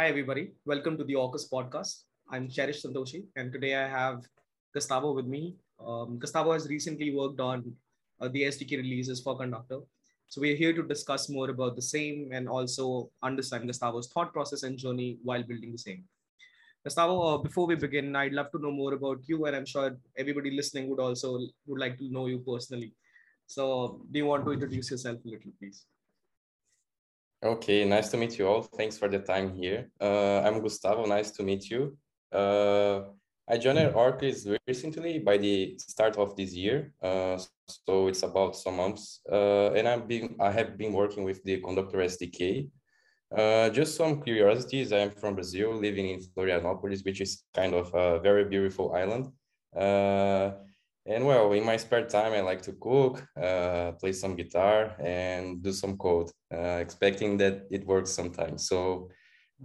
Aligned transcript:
Hi, 0.00 0.06
everybody. 0.06 0.52
Welcome 0.64 0.96
to 0.96 1.04
the 1.04 1.14
Orkes 1.14 1.46
podcast. 1.52 2.04
I'm 2.30 2.48
Cherish 2.48 2.82
Santoshi, 2.82 3.24
and 3.36 3.52
today 3.52 3.74
I 3.74 3.86
have 3.86 4.22
Gustavo 4.72 5.12
with 5.12 5.26
me. 5.26 5.56
Um, 5.78 6.18
Gustavo 6.18 6.54
has 6.54 6.66
recently 6.70 7.14
worked 7.14 7.38
on 7.38 7.74
uh, 8.18 8.28
the 8.28 8.44
SDK 8.44 8.78
releases 8.78 9.20
for 9.20 9.36
Conductor. 9.36 9.80
So 10.28 10.40
we're 10.40 10.56
here 10.56 10.72
to 10.72 10.82
discuss 10.84 11.28
more 11.28 11.50
about 11.50 11.76
the 11.76 11.82
same 11.82 12.30
and 12.32 12.48
also 12.48 13.10
understand 13.22 13.66
Gustavo's 13.66 14.08
thought 14.08 14.32
process 14.32 14.62
and 14.62 14.78
journey 14.78 15.18
while 15.22 15.42
building 15.42 15.70
the 15.70 15.84
same. 15.86 16.04
Gustavo, 16.82 17.20
uh, 17.20 17.36
before 17.36 17.66
we 17.66 17.74
begin, 17.74 18.16
I'd 18.16 18.32
love 18.32 18.50
to 18.52 18.58
know 18.58 18.72
more 18.72 18.94
about 18.94 19.18
you, 19.26 19.44
and 19.44 19.54
I'm 19.54 19.66
sure 19.66 19.98
everybody 20.16 20.50
listening 20.50 20.88
would 20.88 21.00
also 21.00 21.40
would 21.66 21.78
like 21.78 21.98
to 21.98 22.10
know 22.10 22.24
you 22.24 22.38
personally. 22.38 22.94
So, 23.46 24.00
do 24.10 24.18
you 24.18 24.24
want 24.24 24.46
to 24.46 24.52
introduce 24.52 24.90
yourself 24.90 25.18
a 25.26 25.28
little, 25.28 25.52
please? 25.58 25.84
Okay, 27.42 27.84
nice 27.84 28.10
to 28.10 28.16
meet 28.16 28.38
you 28.38 28.46
all. 28.46 28.62
Thanks 28.62 28.98
for 28.98 29.08
the 29.08 29.18
time 29.18 29.54
here. 29.54 29.90
Uh, 30.00 30.40
I'm 30.40 30.60
Gustavo. 30.60 31.06
Nice 31.06 31.30
to 31.32 31.42
meet 31.42 31.70
you. 31.70 31.96
Uh, 32.30 33.02
I 33.48 33.56
joined 33.58 33.94
Orkes 33.94 34.46
recently 34.68 35.18
by 35.18 35.38
the 35.38 35.76
start 35.78 36.16
of 36.16 36.36
this 36.36 36.54
year, 36.54 36.92
uh, 37.02 37.38
so 37.66 38.08
it's 38.08 38.22
about 38.22 38.54
some 38.56 38.76
months, 38.76 39.22
uh, 39.32 39.72
and 39.72 39.88
I've 39.88 40.06
been 40.06 40.36
I 40.38 40.52
have 40.52 40.76
been 40.76 40.92
working 40.92 41.24
with 41.24 41.42
the 41.42 41.60
Conductor 41.60 41.98
SDK 41.98 42.70
uh, 43.36 43.70
just 43.70 43.96
some 43.96 44.20
curiosities. 44.22 44.92
I'm 44.92 45.10
from 45.10 45.34
Brazil, 45.34 45.74
living 45.74 46.08
in 46.08 46.20
Florianopolis, 46.20 47.04
which 47.04 47.20
is 47.20 47.44
kind 47.54 47.74
of 47.74 47.94
a 47.94 48.18
very 48.20 48.44
beautiful 48.44 48.92
island. 48.92 49.28
And 51.06 51.26
well, 51.26 51.52
in 51.52 51.64
my 51.64 51.76
spare 51.76 52.06
time, 52.06 52.32
I 52.32 52.40
like 52.40 52.62
to 52.62 52.72
cook, 52.72 53.26
uh, 53.40 53.92
play 53.92 54.12
some 54.12 54.36
guitar, 54.36 54.94
and 55.00 55.62
do 55.62 55.72
some 55.72 55.96
code, 55.96 56.30
uh, 56.52 56.78
expecting 56.80 57.38
that 57.38 57.66
it 57.70 57.86
works 57.86 58.10
sometimes. 58.10 58.68
So 58.68 59.10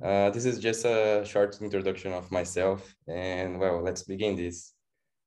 uh, 0.04 0.30
this 0.30 0.46
is 0.46 0.60
just 0.60 0.86
a 0.86 1.24
short 1.26 1.62
introduction 1.62 2.14
of 2.14 2.32
myself. 2.32 2.96
And 3.08 3.60
well, 3.60 3.82
let's 3.82 4.04
begin 4.04 4.36
this. 4.36 4.74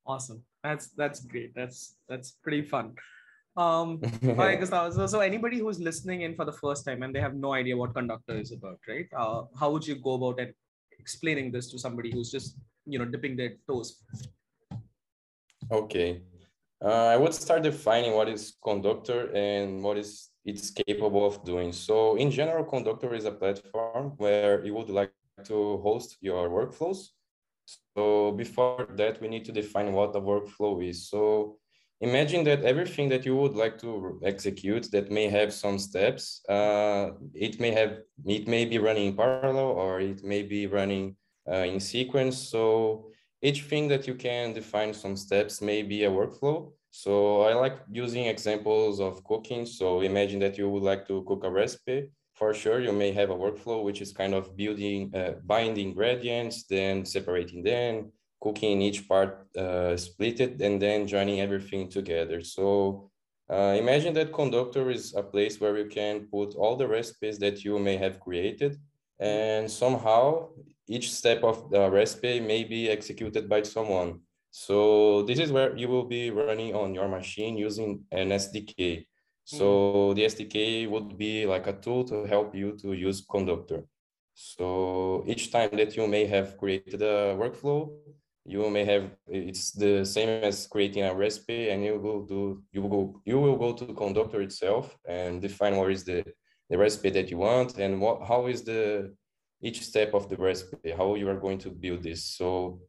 Awesome. 0.06 0.42
That's 0.64 0.88
that's 0.90 1.20
great. 1.20 1.54
That's 1.54 1.96
that's 2.08 2.32
pretty 2.42 2.62
fun. 2.62 2.94
Um, 3.56 4.00
hi, 4.36 4.56
Gustavo. 4.56 4.90
So, 4.90 5.06
so 5.06 5.20
anybody 5.20 5.58
who's 5.58 5.80
listening 5.80 6.22
in 6.22 6.34
for 6.34 6.44
the 6.44 6.52
first 6.52 6.84
time 6.84 7.02
and 7.02 7.14
they 7.14 7.20
have 7.20 7.34
no 7.34 7.52
idea 7.52 7.76
what 7.76 7.94
conductor 7.94 8.38
is 8.38 8.52
about, 8.52 8.78
right? 8.88 9.06
Uh, 9.16 9.42
how 9.58 9.70
would 9.72 9.86
you 9.86 9.96
go 9.96 10.14
about 10.14 10.40
it, 10.40 10.54
explaining 10.98 11.50
this 11.50 11.70
to 11.72 11.78
somebody 11.78 12.10
who's 12.10 12.30
just 12.30 12.56
you 12.86 12.98
know 12.98 13.04
dipping 13.04 13.36
their 13.36 13.54
toes? 13.68 14.02
Okay, 15.70 16.22
uh, 16.82 17.08
I 17.12 17.16
would 17.16 17.34
start 17.34 17.62
defining 17.62 18.14
what 18.14 18.28
is 18.28 18.54
conductor 18.64 19.30
and 19.34 19.82
what 19.82 19.98
is 19.98 20.30
it's 20.44 20.70
capable 20.70 21.26
of 21.26 21.44
doing. 21.44 21.72
So 21.72 22.16
in 22.16 22.30
general, 22.30 22.64
conductor 22.64 23.14
is 23.14 23.26
a 23.26 23.32
platform 23.32 24.14
where 24.16 24.64
you 24.64 24.72
would 24.74 24.88
like 24.88 25.12
to 25.44 25.78
host 25.78 26.16
your 26.22 26.48
workflows. 26.48 27.08
So 27.94 28.32
before 28.32 28.88
that, 28.96 29.20
we 29.20 29.28
need 29.28 29.44
to 29.44 29.52
define 29.52 29.92
what 29.92 30.16
a 30.16 30.20
workflow 30.20 30.82
is. 30.88 31.10
So 31.10 31.58
imagine 32.00 32.44
that 32.44 32.64
everything 32.64 33.10
that 33.10 33.26
you 33.26 33.36
would 33.36 33.54
like 33.54 33.78
to 33.78 34.20
execute 34.24 34.90
that 34.92 35.10
may 35.10 35.28
have 35.28 35.52
some 35.52 35.78
steps 35.78 36.42
uh, 36.48 37.10
it 37.34 37.58
may 37.58 37.72
have 37.72 37.98
it 38.24 38.46
may 38.46 38.64
be 38.64 38.78
running 38.78 39.08
in 39.08 39.16
parallel 39.16 39.66
or 39.66 40.00
it 40.00 40.22
may 40.22 40.42
be 40.42 40.66
running 40.68 41.16
uh, 41.50 41.66
in 41.66 41.80
sequence 41.80 42.38
so 42.38 43.10
each 43.42 43.62
thing 43.64 43.88
that 43.88 44.06
you 44.06 44.14
can 44.14 44.52
define 44.52 44.92
some 44.92 45.16
steps 45.16 45.60
may 45.60 45.82
be 45.82 46.04
a 46.04 46.10
workflow. 46.10 46.72
So 46.90 47.42
i 47.42 47.54
like 47.54 47.78
using 47.90 48.26
examples 48.26 49.00
of 49.00 49.22
cooking. 49.24 49.66
So 49.66 50.00
imagine 50.00 50.40
that 50.40 50.58
you 50.58 50.68
would 50.68 50.82
like 50.82 51.06
to 51.08 51.22
cook 51.24 51.44
a 51.44 51.50
recipe. 51.50 52.10
For 52.34 52.54
sure 52.54 52.80
you 52.80 52.92
may 52.92 53.12
have 53.12 53.30
a 53.30 53.36
workflow 53.36 53.82
which 53.82 54.00
is 54.00 54.12
kind 54.12 54.34
of 54.34 54.56
building 54.56 55.14
uh, 55.14 55.32
binding 55.44 55.88
ingredients 55.88 56.64
then 56.64 57.04
separating 57.04 57.64
them 57.64 58.12
cooking 58.40 58.80
each 58.80 59.08
part 59.08 59.48
uh, 59.56 59.96
split 59.96 60.38
it 60.40 60.60
and 60.60 60.80
then 60.80 61.06
joining 61.06 61.40
everything 61.40 61.88
together. 61.88 62.40
So 62.42 63.10
uh, 63.50 63.74
imagine 63.78 64.14
that 64.14 64.32
Conductor 64.32 64.90
is 64.90 65.14
a 65.14 65.22
place 65.22 65.60
where 65.60 65.76
you 65.76 65.86
can 65.86 66.28
put 66.30 66.54
all 66.54 66.76
the 66.76 66.86
recipes 66.86 67.38
that 67.38 67.64
you 67.64 67.78
may 67.78 67.96
have 67.96 68.20
created 68.20 68.76
and 69.20 69.70
somehow 69.70 70.48
each 70.86 71.12
step 71.12 71.44
of 71.44 71.70
the 71.70 71.90
recipe 71.90 72.40
may 72.40 72.64
be 72.64 72.88
executed 72.88 73.48
by 73.48 73.62
someone. 73.62 74.20
So 74.50 75.22
this 75.24 75.38
is 75.38 75.52
where 75.52 75.76
you 75.76 75.88
will 75.88 76.04
be 76.04 76.30
running 76.30 76.74
on 76.74 76.94
your 76.94 77.08
machine 77.08 77.56
using 77.56 78.04
an 78.10 78.30
SDK. 78.30 79.06
So 79.44 79.64
mm-hmm. 79.64 80.14
the 80.16 80.24
SDK 80.24 80.88
would 80.88 81.18
be 81.18 81.46
like 81.46 81.66
a 81.66 81.74
tool 81.74 82.04
to 82.04 82.24
help 82.24 82.54
you 82.54 82.76
to 82.82 82.92
use 82.92 83.24
Conductor. 83.30 83.84
So 84.34 85.24
each 85.26 85.50
time 85.50 85.70
that 85.72 85.96
you 85.96 86.06
may 86.06 86.26
have 86.26 86.56
created 86.56 87.02
a 87.02 87.34
workflow, 87.36 87.90
you 88.48 88.70
may 88.70 88.84
have 88.84 89.10
it's 89.28 89.72
the 89.72 90.04
same 90.04 90.28
as 90.42 90.66
creating 90.66 91.02
a 91.04 91.14
recipe 91.14 91.68
and 91.68 91.84
you 91.84 91.98
will 91.98 92.24
do 92.24 92.62
you 92.72 92.80
will 92.80 92.88
go 92.88 93.20
you 93.26 93.38
will 93.38 93.56
go 93.56 93.72
to 93.74 93.92
conductor 93.92 94.40
itself 94.40 94.96
and 95.06 95.42
define 95.42 95.76
what 95.76 95.90
is 95.92 96.04
the 96.04 96.24
the 96.70 96.78
recipe 96.78 97.10
that 97.10 97.30
you 97.30 97.38
want 97.38 97.78
and 97.78 98.00
what 98.00 98.26
how 98.26 98.46
is 98.46 98.62
the 98.62 99.14
each 99.60 99.82
step 99.82 100.14
of 100.14 100.28
the 100.28 100.36
recipe 100.36 100.90
how 100.90 101.14
you 101.14 101.28
are 101.28 101.40
going 101.40 101.58
to 101.58 101.70
build 101.70 102.02
this. 102.02 102.24
So 102.24 102.80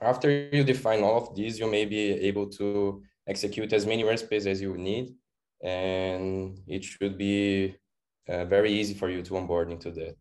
after 0.00 0.28
you 0.52 0.64
define 0.64 1.02
all 1.02 1.18
of 1.22 1.34
these 1.34 1.58
you 1.58 1.70
may 1.70 1.84
be 1.84 2.12
able 2.30 2.48
to 2.50 3.02
execute 3.26 3.72
as 3.72 3.86
many 3.86 4.04
recipes 4.04 4.46
as 4.46 4.60
you 4.60 4.76
need. 4.76 5.14
And 5.62 6.58
it 6.66 6.84
should 6.84 7.16
be 7.16 7.76
uh, 8.28 8.44
very 8.44 8.72
easy 8.72 8.94
for 8.94 9.08
you 9.08 9.22
to 9.22 9.36
onboard 9.36 9.70
into 9.70 9.90
that. 9.92 10.16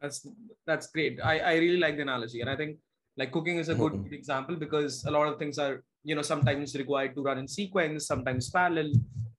That's 0.00 0.26
that's 0.66 0.86
great. 0.88 1.20
I 1.22 1.38
i 1.38 1.54
really 1.54 1.78
like 1.78 1.96
the 1.96 2.02
analogy. 2.02 2.40
And 2.40 2.50
i 2.50 2.56
think 2.56 2.78
like 3.16 3.32
cooking 3.32 3.58
is 3.58 3.68
a 3.68 3.74
good 3.74 3.92
mm-hmm. 3.92 4.14
example 4.14 4.56
because 4.56 5.04
a 5.04 5.10
lot 5.10 5.28
of 5.28 5.38
things 5.38 5.58
are 5.58 5.82
you 6.02 6.14
know 6.14 6.22
sometimes 6.22 6.74
required 6.74 7.14
to 7.14 7.22
run 7.22 7.38
in 7.38 7.46
sequence 7.46 8.06
sometimes 8.06 8.50
parallel 8.50 8.92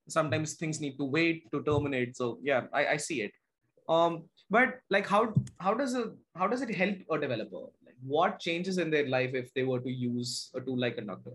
sometimes 0.08 0.56
things 0.56 0.80
need 0.80 0.98
to 0.98 1.06
wait 1.06 1.50
to 1.52 1.64
terminate. 1.64 2.16
So 2.18 2.40
yeah 2.42 2.64
i, 2.74 2.88
I 2.88 2.98
see 2.98 3.22
it. 3.22 3.32
Um 3.90 4.24
but 4.50 4.80
like 4.90 5.08
how 5.08 5.34
how 5.60 5.74
does 5.74 5.94
it 5.94 6.08
how 6.36 6.48
does 6.48 6.62
it 6.62 6.74
help 6.74 6.98
a 7.12 7.18
developer? 7.20 7.66
Like 7.86 7.98
what 8.04 8.40
changes 8.40 8.78
in 8.78 8.92
their 8.92 9.08
life 9.08 9.34
if 9.34 9.54
they 9.54 9.64
were 9.64 9.80
to 9.80 9.92
use 9.92 10.52
a 10.56 10.62
tool 10.62 10.80
like 10.80 10.96
conductor? 10.96 11.32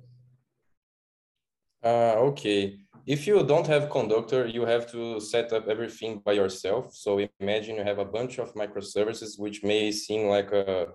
Uh, 1.84 2.14
okay. 2.30 2.80
If 3.06 3.26
you 3.26 3.42
don't 3.44 3.66
have 3.66 3.90
conductor 3.90 4.46
you 4.46 4.66
have 4.66 4.90
to 4.92 5.20
set 5.20 5.52
up 5.52 5.68
everything 5.68 6.20
by 6.24 6.32
yourself. 6.32 6.94
So 6.94 7.26
imagine 7.40 7.76
you 7.76 7.84
have 7.84 7.98
a 7.98 8.04
bunch 8.04 8.38
of 8.38 8.54
microservices 8.54 9.38
which 9.38 9.62
may 9.62 9.92
seem 9.92 10.28
like 10.28 10.52
a 10.52 10.88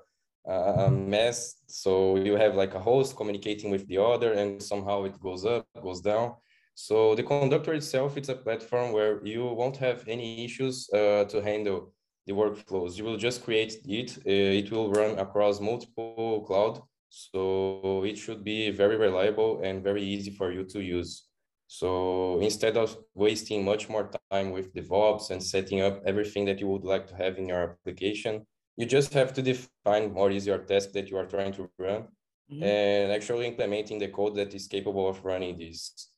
a 0.46 0.92
mess. 0.92 1.56
So 1.68 2.18
you 2.18 2.36
have 2.36 2.56
like 2.56 2.74
a 2.74 2.80
host 2.80 3.16
communicating 3.16 3.72
with 3.72 3.88
the 3.88 3.98
other, 3.98 4.34
and 4.34 4.62
somehow 4.62 5.04
it 5.04 5.20
goes 5.20 5.46
up, 5.46 5.66
goes 5.82 6.02
down. 6.02 6.36
So 6.76 7.16
the 7.16 7.24
conductor 7.24 7.74
itself, 7.74 8.18
it's 8.18 8.30
a 8.30 8.36
platform 8.36 8.92
where 8.94 9.26
you 9.26 9.46
won't 9.46 9.78
have 9.78 10.04
any 10.08 10.44
issues 10.44 10.90
uh, 10.94 11.26
to 11.26 11.42
handle 11.42 11.94
the 12.26 12.34
workflows. 12.34 12.98
You 12.98 13.04
will 13.04 13.18
just 13.18 13.44
create 13.44 13.76
it. 13.86 14.18
Uh, 14.26 14.60
it 14.62 14.72
will 14.72 14.92
run 14.92 15.20
across 15.20 15.60
multiple 15.60 16.44
cloud. 16.48 16.82
So 17.10 18.04
it 18.06 18.18
should 18.18 18.44
be 18.44 18.72
very 18.72 18.98
reliable 18.98 19.62
and 19.62 19.84
very 19.84 20.04
easy 20.04 20.32
for 20.32 20.52
you 20.52 20.64
to 20.66 20.82
use. 20.82 21.28
So 21.68 22.40
instead 22.40 22.78
of 22.78 22.98
wasting 23.14 23.64
much 23.64 23.88
more 23.90 24.10
time 24.32 24.52
with 24.52 24.74
DevOps 24.74 25.30
and 25.32 25.42
setting 25.42 25.82
up 25.82 26.02
everything 26.06 26.46
that 26.46 26.60
you 26.60 26.68
would 26.68 26.84
like 26.84 27.08
to 27.08 27.16
have 27.16 27.38
in 27.38 27.50
your 27.50 27.62
application, 27.64 28.46
you 28.78 28.86
just 28.86 29.14
have 29.14 29.34
to 29.34 29.42
define 29.42 30.14
what 30.14 30.34
is 30.34 30.48
your 30.48 30.60
task 30.60 30.92
that 30.94 31.10
you 31.10 31.18
are 31.18 31.26
trying 31.26 31.54
to 31.54 31.70
run 31.78 32.08
mm-hmm. 32.52 32.64
and 32.64 33.12
actually 33.12 33.48
implementing 33.48 34.00
the 34.00 34.08
code 34.08 34.36
that 34.36 34.54
is 34.54 34.68
capable 34.68 35.08
of 35.08 35.24
running 35.24 35.58
this. 35.58 36.10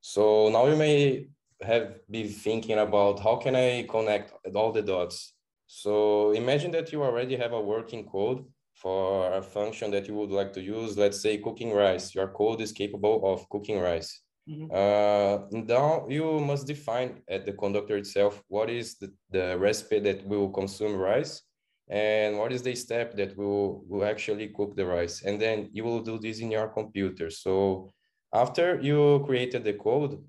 So 0.00 0.48
now 0.48 0.66
you 0.66 0.76
may 0.76 1.28
have 1.62 2.00
been 2.10 2.28
thinking 2.28 2.78
about 2.78 3.20
how 3.20 3.36
can 3.36 3.54
I 3.54 3.86
connect 3.88 4.32
all 4.54 4.72
the 4.72 4.82
dots. 4.82 5.34
So 5.66 6.32
imagine 6.32 6.70
that 6.72 6.92
you 6.92 7.02
already 7.02 7.36
have 7.36 7.52
a 7.52 7.60
working 7.60 8.06
code 8.06 8.44
for 8.74 9.32
a 9.34 9.42
function 9.42 9.90
that 9.90 10.08
you 10.08 10.14
would 10.14 10.30
like 10.30 10.52
to 10.54 10.60
use. 10.60 10.96
Let's 10.96 11.20
say 11.20 11.38
cooking 11.38 11.72
rice. 11.72 12.14
Your 12.14 12.28
code 12.28 12.60
is 12.60 12.72
capable 12.72 13.20
of 13.30 13.48
cooking 13.50 13.78
rice. 13.78 14.22
Mm-hmm. 14.48 14.70
Uh, 14.72 15.62
now 15.62 16.06
you 16.08 16.40
must 16.40 16.66
define 16.66 17.22
at 17.28 17.44
the 17.44 17.52
conductor 17.52 17.96
itself 17.98 18.42
what 18.48 18.70
is 18.70 18.96
the, 18.96 19.12
the 19.30 19.58
recipe 19.58 20.00
that 20.00 20.26
will 20.26 20.48
consume 20.48 20.96
rice 20.96 21.42
and 21.88 22.38
what 22.38 22.52
is 22.52 22.62
the 22.62 22.74
step 22.74 23.14
that 23.16 23.36
will 23.36 23.84
will 23.86 24.04
actually 24.04 24.48
cook 24.48 24.74
the 24.76 24.86
rice 24.86 25.22
and 25.22 25.40
then 25.40 25.68
you 25.72 25.84
will 25.84 26.00
do 26.00 26.18
this 26.18 26.38
in 26.38 26.50
your 26.50 26.68
computer 26.68 27.30
so 27.30 27.90
after 28.32 28.80
you 28.80 29.22
created 29.26 29.64
the 29.64 29.72
code 29.72 30.22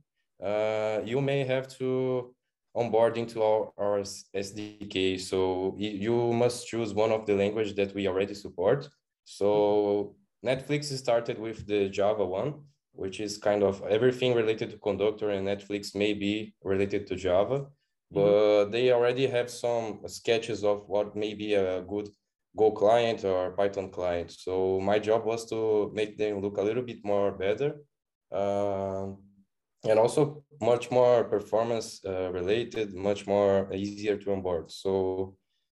uh, 0.44 1.00
you 1.06 1.22
may 1.22 1.44
have 1.44 1.68
to 1.68 2.34
onboard 2.74 3.18
into 3.18 3.44
our, 3.44 3.72
our 3.78 4.00
sdk 4.00 5.20
so 5.20 5.76
you 5.78 6.34
must 6.34 6.68
choose 6.68 6.94
one 6.94 7.12
of 7.12 7.26
the 7.26 7.36
language 7.36 7.76
that 7.76 7.94
we 7.94 8.08
already 8.08 8.34
support 8.34 8.88
so 9.26 10.16
netflix 10.46 10.86
started 10.98 11.38
with 11.38 11.68
the 11.68 11.90
java 11.90 12.26
one 12.26 12.54
which 12.94 13.20
is 13.20 13.38
kind 13.38 13.62
of 13.64 13.82
everything 13.90 14.34
related 14.34 14.70
to 14.70 14.78
conductor 14.78 15.30
and 15.32 15.48
netflix 15.48 15.96
may 15.96 16.14
be 16.14 16.54
related 16.64 17.06
to 17.06 17.16
java 17.16 17.66
but 18.14 18.66
they 18.72 18.92
already 18.92 19.26
have 19.26 19.50
some 19.50 20.02
sketches 20.06 20.66
of 20.66 20.84
what 20.88 21.16
may 21.16 21.34
be 21.34 21.54
a 21.54 21.82
good 21.84 22.10
Go 22.58 22.72
client 22.72 23.24
or 23.24 23.52
Python 23.52 23.90
client. 23.90 24.32
So 24.32 24.80
my 24.82 25.00
job 25.00 25.24
was 25.24 25.46
to 25.50 25.90
make 25.94 26.18
them 26.18 26.42
look 26.42 26.58
a 26.58 26.62
little 26.62 26.84
bit 26.84 27.00
more 27.04 27.32
better. 27.32 27.76
Uh, 28.32 29.08
and 29.84 29.98
also 29.98 30.44
much 30.62 30.92
more 30.92 31.24
performance 31.24 32.02
uh, 32.06 32.32
related, 32.32 32.94
much 32.94 33.26
more 33.26 33.72
easier 33.74 34.16
to 34.16 34.32
onboard. 34.32 34.70
So 34.72 35.36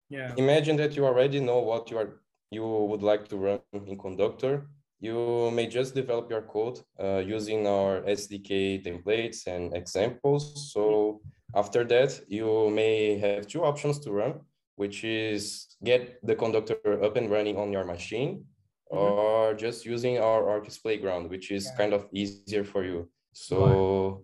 yeah. 0.10 0.34
imagine 0.38 0.76
that 0.78 0.96
you 0.96 1.06
already 1.06 1.40
know 1.40 1.60
what 1.60 1.90
you 1.90 1.98
are 1.98 2.22
you 2.52 2.66
would 2.66 3.02
like 3.02 3.28
to 3.30 3.38
run 3.38 3.60
in 3.74 3.98
Conductor. 3.98 4.68
You 5.00 5.52
may 5.52 5.68
just 5.68 5.94
develop 5.96 6.30
your 6.30 6.44
code 6.44 6.80
uh, 7.00 7.18
using 7.18 7.68
our 7.68 8.02
SDK 8.02 8.86
templates 8.86 9.48
and 9.48 9.76
examples. 9.76 10.72
So 10.72 11.22
after 11.56 11.84
that, 11.86 12.22
you 12.28 12.70
may 12.70 13.18
have 13.18 13.48
two 13.48 13.64
options 13.64 14.00
to 14.00 14.12
run, 14.12 14.34
which 14.76 15.04
is 15.04 15.76
get 15.84 16.20
the 16.24 16.36
conductor 16.36 17.04
up 17.04 17.18
and 17.18 17.30
running 17.30 17.58
on 17.58 17.72
your 17.74 17.84
machine 17.84 18.46
mm-hmm. 18.92 18.98
or 18.98 19.54
just 19.54 19.86
using 19.86 20.18
our 20.20 20.44
Orkes 20.44 20.78
playground, 20.78 21.30
which 21.30 21.52
is 21.52 21.66
yeah. 21.66 21.78
kind 21.78 21.94
of 21.94 22.08
easier 22.12 22.64
for 22.64 22.84
you. 22.84 23.10
So, 23.34 24.24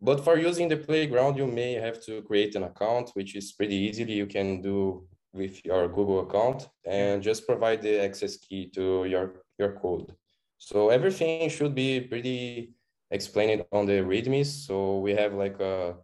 but 0.00 0.24
for 0.24 0.38
using 0.38 0.68
the 0.68 0.76
playground, 0.76 1.36
you 1.36 1.46
may 1.46 1.72
have 1.74 2.02
to 2.06 2.22
create 2.22 2.54
an 2.54 2.64
account, 2.64 3.10
which 3.14 3.34
is 3.34 3.52
pretty 3.52 3.76
easily 3.76 4.12
you 4.12 4.26
can 4.26 4.60
do 4.60 5.06
with 5.32 5.64
your 5.64 5.88
Google 5.88 6.20
account 6.20 6.68
and 6.86 7.22
just 7.22 7.46
provide 7.46 7.82
the 7.82 8.02
access 8.02 8.36
key 8.36 8.70
to 8.74 9.04
your, 9.04 9.42
your 9.58 9.72
code. 9.72 10.14
So 10.58 10.90
everything 10.90 11.48
should 11.48 11.74
be 11.74 12.00
pretty 12.00 12.72
explained 13.10 13.64
on 13.72 13.86
the 13.86 14.02
readmes. 14.02 14.46
So 14.46 14.98
we 14.98 15.12
have 15.12 15.34
like 15.34 15.60
a 15.60 15.96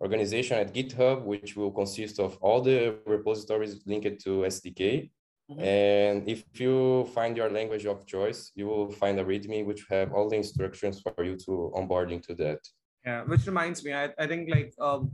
organization 0.00 0.58
at 0.58 0.74
GitHub, 0.74 1.24
which 1.24 1.56
will 1.56 1.70
consist 1.70 2.18
of 2.18 2.36
all 2.40 2.60
the 2.60 2.98
repositories 3.06 3.80
linked 3.86 4.20
to 4.24 4.30
SDK. 4.40 5.10
Mm-hmm. 5.52 5.64
And 5.64 6.28
if 6.28 6.44
you 6.58 7.04
find 7.14 7.36
your 7.36 7.50
language 7.50 7.86
of 7.86 8.06
choice, 8.06 8.52
you 8.54 8.66
will 8.66 8.90
find 8.92 9.18
a 9.20 9.24
README 9.24 9.66
which 9.66 9.84
have 9.90 10.12
all 10.12 10.28
the 10.28 10.36
instructions 10.36 11.00
for 11.00 11.24
you 11.24 11.36
to 11.36 11.72
onboarding 11.74 12.22
to 12.26 12.34
that. 12.36 12.60
Yeah, 13.04 13.22
which 13.24 13.46
reminds 13.46 13.84
me, 13.84 13.92
I, 13.92 14.10
I 14.18 14.26
think 14.26 14.48
like 14.48 14.72
um, 14.80 15.12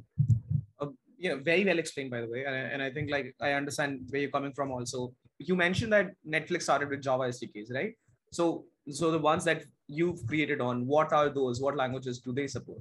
uh, 0.80 0.86
you 1.16 1.30
know, 1.30 1.38
very 1.38 1.64
well 1.64 1.78
explained 1.78 2.10
by 2.10 2.20
the 2.20 2.28
way, 2.28 2.44
and, 2.44 2.56
and 2.72 2.82
I 2.82 2.90
think 2.90 3.10
like 3.10 3.34
I 3.40 3.52
understand 3.52 4.06
where 4.10 4.22
you're 4.22 4.30
coming 4.30 4.52
from. 4.52 4.70
Also, 4.70 5.14
you 5.38 5.56
mentioned 5.56 5.92
that 5.92 6.10
Netflix 6.26 6.62
started 6.62 6.90
with 6.90 7.02
Java 7.02 7.24
SDKs, 7.24 7.72
right? 7.72 7.94
So, 8.32 8.64
so 8.90 9.10
the 9.10 9.18
ones 9.18 9.44
that 9.44 9.64
you've 9.86 10.26
created 10.26 10.60
on, 10.60 10.86
what 10.86 11.12
are 11.12 11.28
those? 11.30 11.60
What 11.60 11.76
languages 11.76 12.20
do 12.20 12.32
they 12.32 12.46
support? 12.46 12.80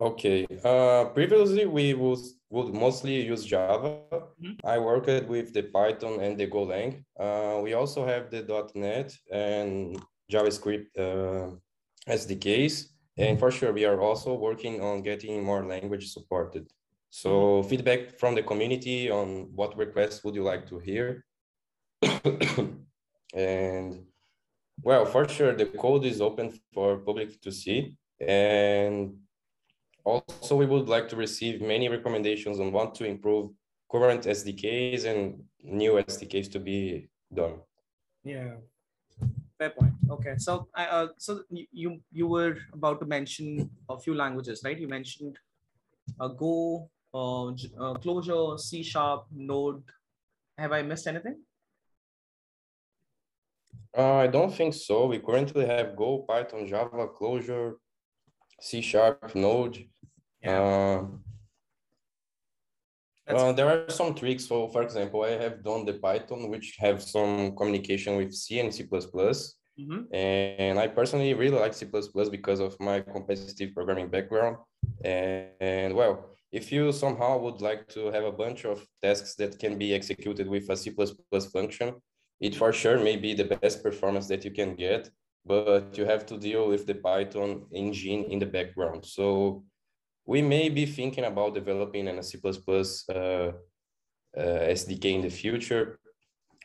Okay. 0.00 0.46
Uh, 0.64 1.06
previously, 1.06 1.66
we 1.66 1.94
was, 1.94 2.34
would 2.50 2.74
mostly 2.74 3.20
use 3.22 3.44
Java. 3.44 4.00
Mm-hmm. 4.12 4.66
I 4.66 4.78
worked 4.78 5.28
with 5.28 5.52
the 5.52 5.64
Python 5.64 6.20
and 6.20 6.38
the 6.38 6.46
Golang. 6.46 7.04
Uh, 7.18 7.60
we 7.62 7.74
also 7.74 8.06
have 8.06 8.30
the 8.30 8.42
.NET 8.74 9.14
and 9.30 10.00
JavaScript 10.32 10.86
uh, 10.98 11.50
SDKs. 12.08 12.88
And 13.16 13.38
for 13.38 13.50
sure, 13.50 13.72
we 13.72 13.84
are 13.84 14.00
also 14.00 14.34
working 14.34 14.80
on 14.80 15.02
getting 15.02 15.42
more 15.42 15.66
language 15.66 16.10
supported. 16.10 16.70
So 17.10 17.30
mm-hmm. 17.30 17.68
feedback 17.68 18.18
from 18.18 18.34
the 18.34 18.42
community 18.42 19.10
on 19.10 19.50
what 19.54 19.76
requests 19.76 20.24
would 20.24 20.34
you 20.34 20.42
like 20.42 20.66
to 20.68 20.78
hear. 20.78 21.24
and 23.34 24.04
well, 24.82 25.04
for 25.04 25.28
sure, 25.28 25.54
the 25.54 25.66
code 25.66 26.04
is 26.04 26.20
open 26.20 26.52
for 26.72 26.98
public 26.98 27.40
to 27.42 27.50
see. 27.50 27.96
And 28.20 29.16
also, 30.04 30.56
we 30.56 30.66
would 30.66 30.88
like 30.88 31.08
to 31.10 31.16
receive 31.16 31.60
many 31.60 31.88
recommendations 31.88 32.60
on 32.60 32.72
what 32.72 32.94
to 32.96 33.04
improve 33.04 33.50
current 33.90 34.22
SDKs 34.22 35.04
and 35.04 35.42
new 35.62 35.92
SDKs 35.92 36.50
to 36.52 36.60
be 36.60 37.08
done. 37.34 37.56
Yeah, 38.24 38.54
fair 39.58 39.70
point. 39.70 39.92
Okay, 40.10 40.34
so 40.38 40.68
uh, 40.74 41.08
so 41.18 41.42
you 41.50 42.00
you 42.12 42.26
were 42.26 42.56
about 42.72 43.00
to 43.00 43.06
mention 43.06 43.70
a 43.88 43.98
few 43.98 44.14
languages, 44.14 44.62
right? 44.64 44.78
You 44.78 44.88
mentioned 44.88 45.38
uh, 46.20 46.28
Go, 46.28 46.88
uh, 47.14 47.48
uh, 47.48 47.94
Clojure, 48.02 48.58
C 48.58 48.82
Sharp, 48.82 49.26
Node. 49.34 49.82
Have 50.56 50.72
I 50.72 50.82
missed 50.82 51.06
anything? 51.06 51.36
Uh, 53.96 54.14
I 54.14 54.26
don't 54.26 54.54
think 54.54 54.74
so. 54.74 55.06
We 55.06 55.18
currently 55.18 55.66
have 55.66 55.96
Go, 55.96 56.24
Python, 56.28 56.66
Java, 56.66 57.08
Clojure, 57.08 57.74
C 58.60 58.80
Sharp, 58.80 59.34
Node. 59.34 59.84
Yeah. 60.42 61.06
Uh, 63.28 63.52
there 63.52 63.68
are 63.68 63.90
some 63.90 64.14
tricks. 64.14 64.46
So, 64.46 64.68
for 64.68 64.82
example, 64.82 65.22
I 65.22 65.30
have 65.30 65.62
done 65.62 65.84
the 65.84 65.94
Python, 65.94 66.48
which 66.48 66.76
have 66.78 67.02
some 67.02 67.54
communication 67.56 68.16
with 68.16 68.32
C 68.32 68.60
and 68.60 68.74
C++. 68.74 68.84
Mm-hmm. 68.84 70.14
And 70.14 70.78
I 70.78 70.88
personally 70.88 71.34
really 71.34 71.58
like 71.58 71.74
C++ 71.74 71.86
because 72.30 72.60
of 72.60 72.78
my 72.80 73.00
competitive 73.00 73.74
programming 73.74 74.08
background. 74.08 74.56
And, 75.04 75.48
and, 75.60 75.94
well, 75.94 76.30
if 76.50 76.72
you 76.72 76.90
somehow 76.92 77.38
would 77.38 77.60
like 77.60 77.86
to 77.88 78.10
have 78.10 78.24
a 78.24 78.32
bunch 78.32 78.64
of 78.64 78.84
tasks 79.02 79.34
that 79.34 79.58
can 79.58 79.76
be 79.76 79.94
executed 79.94 80.48
with 80.48 80.68
a 80.70 80.76
C++ 80.76 80.94
function, 81.52 81.94
it 82.40 82.54
for 82.54 82.72
sure 82.72 82.98
may 82.98 83.16
be 83.16 83.34
the 83.34 83.44
best 83.44 83.82
performance 83.82 84.26
that 84.28 84.44
you 84.44 84.52
can 84.52 84.74
get, 84.74 85.10
but 85.44 85.96
you 85.96 86.04
have 86.04 86.26
to 86.26 86.38
deal 86.38 86.68
with 86.68 86.86
the 86.86 86.94
Python 86.94 87.66
engine 87.72 88.24
in 88.24 88.38
the 88.38 88.46
background. 88.46 89.04
So 89.04 89.64
we 90.26 90.42
may 90.42 90.68
be 90.68 90.84
thinking 90.86 91.24
about 91.24 91.54
developing 91.54 92.08
an 92.08 92.22
C++ 92.22 92.38
uh, 92.44 93.12
uh, 93.14 93.52
SDK 94.36 95.04
in 95.06 95.22
the 95.22 95.30
future, 95.30 95.98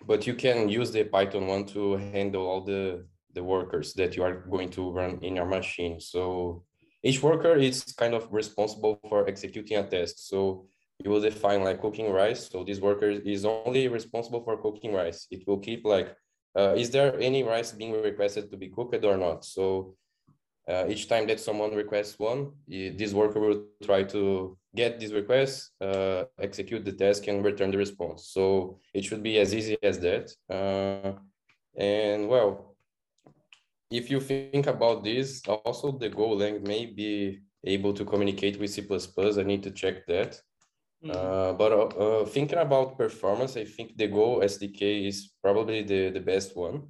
but 0.06 0.28
you 0.28 0.34
can 0.34 0.68
use 0.68 0.92
the 0.92 1.06
Python 1.06 1.48
one 1.48 1.66
to 1.68 1.96
handle 1.96 2.46
all 2.46 2.62
the, 2.62 3.06
the 3.34 3.44
workers 3.44 3.94
that 3.94 4.16
you 4.18 4.24
are 4.24 4.36
going 4.50 4.70
to 4.72 4.92
run 4.92 5.20
in 5.22 5.38
your 5.38 5.46
machine. 5.46 6.00
So 6.00 6.66
each 7.04 7.24
worker 7.24 7.56
is 7.56 7.84
kind 7.98 8.14
of 8.14 8.28
responsible 8.32 9.00
for 9.10 9.28
executing 9.28 9.78
a 9.78 9.84
test. 9.84 10.30
So 10.30 10.68
you 11.04 11.10
will 11.10 11.22
define 11.22 11.64
like 11.64 11.82
cooking 11.82 12.12
rice. 12.12 12.50
So 12.50 12.64
this 12.64 12.80
worker 12.80 13.10
is 13.10 13.46
only 13.46 13.88
responsible 13.88 14.44
for 14.44 14.58
cooking 14.58 14.94
rice. 14.94 15.28
It 15.32 15.48
will 15.48 15.60
keep 15.60 15.86
like, 15.86 16.16
uh, 16.56 16.74
is 16.76 16.92
there 16.92 17.20
any 17.20 17.44
rice 17.44 17.72
being 17.72 17.92
requested 17.92 18.50
to 18.52 18.58
be 18.58 18.70
cooked 18.70 19.04
or 19.04 19.18
not? 19.18 19.44
So 19.46 19.96
uh, 20.68 20.86
each 20.88 21.10
time 21.10 21.28
that 21.28 21.40
someone 21.40 21.76
requests 21.76 22.18
one, 22.18 22.52
this 22.68 23.14
worker 23.14 23.40
will 23.40 23.66
try 23.84 24.04
to 24.04 24.58
get 24.76 25.00
this 25.00 25.12
request, 25.12 25.72
uh, 25.82 26.24
execute 26.40 26.86
the 26.86 26.94
task, 26.94 27.28
and 27.28 27.44
return 27.44 27.72
the 27.72 27.78
response. 27.78 28.28
So 28.28 28.80
it 28.94 29.04
should 29.04 29.22
be 29.22 29.40
as 29.40 29.54
easy 29.54 29.78
as 29.84 30.00
that. 30.00 30.32
Uh, 30.50 31.20
and 31.76 32.30
well, 32.30 32.76
if 33.92 34.10
you 34.10 34.20
think 34.20 34.68
about 34.68 35.04
this, 35.04 35.42
also 35.48 35.92
the 35.92 36.10
Golang 36.10 36.66
may 36.66 36.86
be 36.86 37.42
able 37.64 37.94
to 37.94 38.06
communicate 38.06 38.60
with 38.60 38.72
C++. 38.72 38.82
I 38.82 39.44
need 39.44 39.64
to 39.64 39.72
check 39.72 40.06
that. 40.08 40.40
Mm-hmm. 41.04 41.58
but 41.58 41.72
uh, 41.74 42.22
uh, 42.22 42.26
thinking 42.26 42.60
about 42.60 42.98
performance, 42.98 43.58
I 43.58 43.66
think 43.66 43.98
the 43.98 44.08
Go 44.08 44.40
SDK 44.40 45.08
is 45.08 45.32
probably 45.42 45.84
the, 45.84 46.12
the 46.12 46.22
best 46.22 46.56
one. 46.56 46.84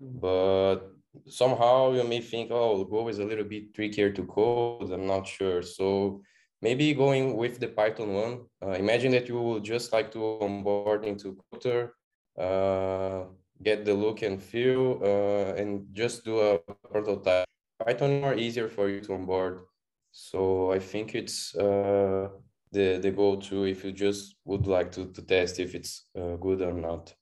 Mm-hmm. 0.00 0.18
But 0.20 0.92
somehow 1.28 1.92
you 1.92 2.04
may 2.04 2.20
think, 2.20 2.50
oh, 2.52 2.84
Go 2.84 3.08
is 3.08 3.18
a 3.18 3.24
little 3.24 3.44
bit 3.44 3.74
trickier 3.74 4.10
to 4.12 4.24
code. 4.26 4.90
I'm 4.92 5.06
not 5.06 5.26
sure. 5.26 5.62
So 5.62 6.22
maybe 6.62 6.94
going 6.94 7.36
with 7.36 7.58
the 7.58 7.68
Python 7.68 8.14
one, 8.14 8.40
uh, 8.62 8.72
imagine 8.72 9.12
that 9.12 9.28
you 9.28 9.40
would 9.40 9.64
just 9.64 9.92
like 9.92 10.12
to 10.12 10.38
onboard 10.40 11.04
into 11.04 11.36
Coder, 11.52 11.90
uh, 12.38 13.24
get 13.62 13.84
the 13.84 13.94
look 13.94 14.22
and 14.22 14.42
feel, 14.42 15.00
uh, 15.02 15.54
and 15.60 15.86
just 15.92 16.24
do 16.24 16.40
a 16.40 16.58
prototype. 16.90 17.46
Python 17.84 18.20
more 18.20 18.34
easier 18.34 18.68
for 18.68 18.88
you 18.88 19.00
to 19.00 19.14
onboard. 19.14 19.60
So 20.12 20.72
I 20.72 20.78
think 20.78 21.14
it's 21.14 21.54
uh, 21.56 22.28
the, 22.76 22.98
the 22.98 23.10
go-to 23.10 23.64
if 23.64 23.84
you 23.84 23.90
just 23.90 24.36
would 24.44 24.66
like 24.66 24.92
to, 24.92 25.06
to 25.06 25.22
test 25.22 25.58
if 25.58 25.74
it's 25.74 25.92
uh, 26.18 26.36
good 26.36 26.60
or 26.60 26.74
not. 26.74 27.14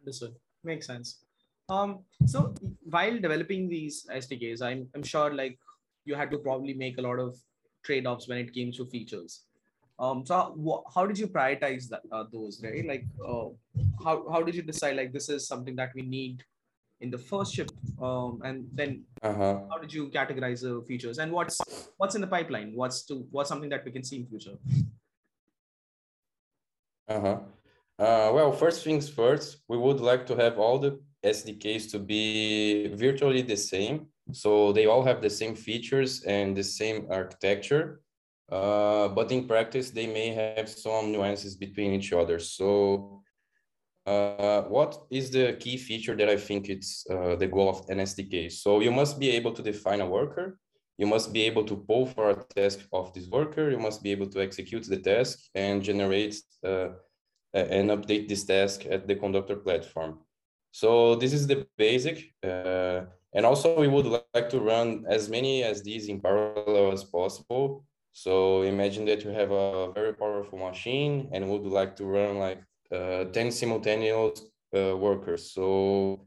Understood. 0.00 0.34
Makes 0.64 0.86
sense. 0.88 1.20
Um, 1.68 2.00
so 2.26 2.52
while 2.82 3.16
developing 3.18 3.68
these 3.68 4.06
SDKs, 4.12 4.60
I'm, 4.60 4.88
I'm 4.94 5.04
sure 5.04 5.32
like 5.32 5.58
you 6.04 6.16
had 6.16 6.30
to 6.32 6.38
probably 6.38 6.74
make 6.74 6.98
a 6.98 7.02
lot 7.02 7.20
of 7.20 7.36
trade-offs 7.84 8.26
when 8.26 8.38
it 8.38 8.52
came 8.52 8.72
to 8.72 8.86
features. 8.86 9.44
Um, 10.00 10.26
so 10.26 10.34
how 10.94 11.06
did 11.06 11.18
you 11.18 11.28
prioritize 11.28 11.88
that, 11.88 12.02
uh, 12.10 12.24
those, 12.32 12.60
right? 12.62 12.86
Like, 12.86 13.04
uh, 13.24 13.48
how, 14.02 14.28
how 14.32 14.42
did 14.42 14.54
you 14.56 14.62
decide 14.62 14.96
like 14.96 15.12
this 15.12 15.28
is 15.28 15.46
something 15.46 15.76
that 15.76 15.92
we 15.94 16.02
need 16.02 16.42
in 17.00 17.10
the 17.10 17.18
first 17.18 17.54
ship? 17.54 17.70
Um, 18.00 18.40
and 18.44 18.66
then 18.72 19.04
uh-huh. 19.22 19.60
how 19.70 19.78
did 19.78 19.92
you 19.92 20.08
categorize 20.08 20.62
the 20.62 20.82
features 20.86 21.18
and 21.18 21.32
what's, 21.32 21.60
what's 21.96 22.14
in 22.14 22.20
the 22.20 22.26
pipeline? 22.26 22.72
What's 22.74 23.04
to, 23.06 23.26
what's 23.30 23.48
something 23.48 23.70
that 23.70 23.84
we 23.84 23.90
can 23.90 24.04
see 24.04 24.16
in 24.16 24.26
future? 24.26 24.56
Uh-huh. 27.08 27.38
Uh, 27.98 28.30
well, 28.32 28.52
first 28.52 28.84
things 28.84 29.08
first, 29.08 29.58
we 29.68 29.76
would 29.76 30.00
like 30.00 30.26
to 30.26 30.36
have 30.36 30.58
all 30.58 30.78
the 30.78 31.00
SDKs 31.24 31.90
to 31.90 31.98
be 31.98 32.88
virtually 32.94 33.42
the 33.42 33.56
same. 33.56 34.06
So 34.32 34.72
they 34.72 34.86
all 34.86 35.02
have 35.02 35.22
the 35.22 35.30
same 35.30 35.54
features 35.54 36.22
and 36.24 36.56
the 36.56 36.62
same 36.62 37.06
architecture. 37.10 38.00
uh, 38.50 39.08
but 39.08 39.30
in 39.30 39.46
practice, 39.46 39.90
they 39.90 40.06
may 40.06 40.28
have 40.32 40.68
some 40.68 41.12
nuances 41.12 41.54
between 41.54 41.92
each 41.92 42.12
other. 42.12 42.38
So 42.38 43.22
uh, 44.08 44.62
what 44.76 44.92
is 45.10 45.30
the 45.30 45.56
key 45.60 45.76
feature 45.76 46.16
that 46.16 46.28
I 46.28 46.36
think 46.36 46.68
it's 46.68 47.04
uh, 47.10 47.36
the 47.36 47.46
goal 47.46 47.68
of 47.68 47.78
an 47.90 47.98
SDK? 47.98 48.50
So 48.50 48.80
you 48.80 48.90
must 48.90 49.18
be 49.18 49.30
able 49.30 49.52
to 49.52 49.62
define 49.62 50.00
a 50.00 50.06
worker. 50.06 50.58
You 50.96 51.06
must 51.06 51.32
be 51.32 51.42
able 51.42 51.64
to 51.64 51.76
pull 51.76 52.06
for 52.06 52.30
a 52.30 52.36
task 52.56 52.78
of 52.92 53.12
this 53.14 53.28
worker. 53.28 53.70
You 53.70 53.78
must 53.78 54.02
be 54.02 54.10
able 54.10 54.28
to 54.34 54.40
execute 54.40 54.84
the 54.84 54.98
task 54.98 55.38
and 55.54 55.82
generate 55.82 56.36
uh, 56.64 56.88
and 57.52 57.90
update 57.90 58.28
this 58.28 58.44
task 58.44 58.86
at 58.90 59.06
the 59.06 59.14
conductor 59.14 59.56
platform. 59.56 60.18
So 60.72 61.14
this 61.14 61.32
is 61.32 61.46
the 61.46 61.66
basic. 61.76 62.16
Uh, 62.42 63.00
and 63.34 63.44
also 63.44 63.78
we 63.80 63.88
would 63.88 64.06
like 64.06 64.48
to 64.50 64.60
run 64.60 65.04
as 65.08 65.28
many 65.28 65.62
as 65.62 65.82
these 65.82 66.08
in 66.08 66.20
parallel 66.20 66.92
as 66.92 67.04
possible. 67.04 67.84
So 68.12 68.62
imagine 68.62 69.04
that 69.06 69.22
you 69.24 69.30
have 69.30 69.50
a 69.50 69.92
very 69.92 70.14
powerful 70.14 70.58
machine 70.58 71.28
and 71.32 71.48
would 71.48 71.66
like 71.66 71.94
to 71.96 72.04
run 72.04 72.38
like 72.38 72.60
10 72.90 73.50
simultaneous 73.50 74.42
uh, 74.76 74.96
workers. 74.96 75.52
So 75.52 76.26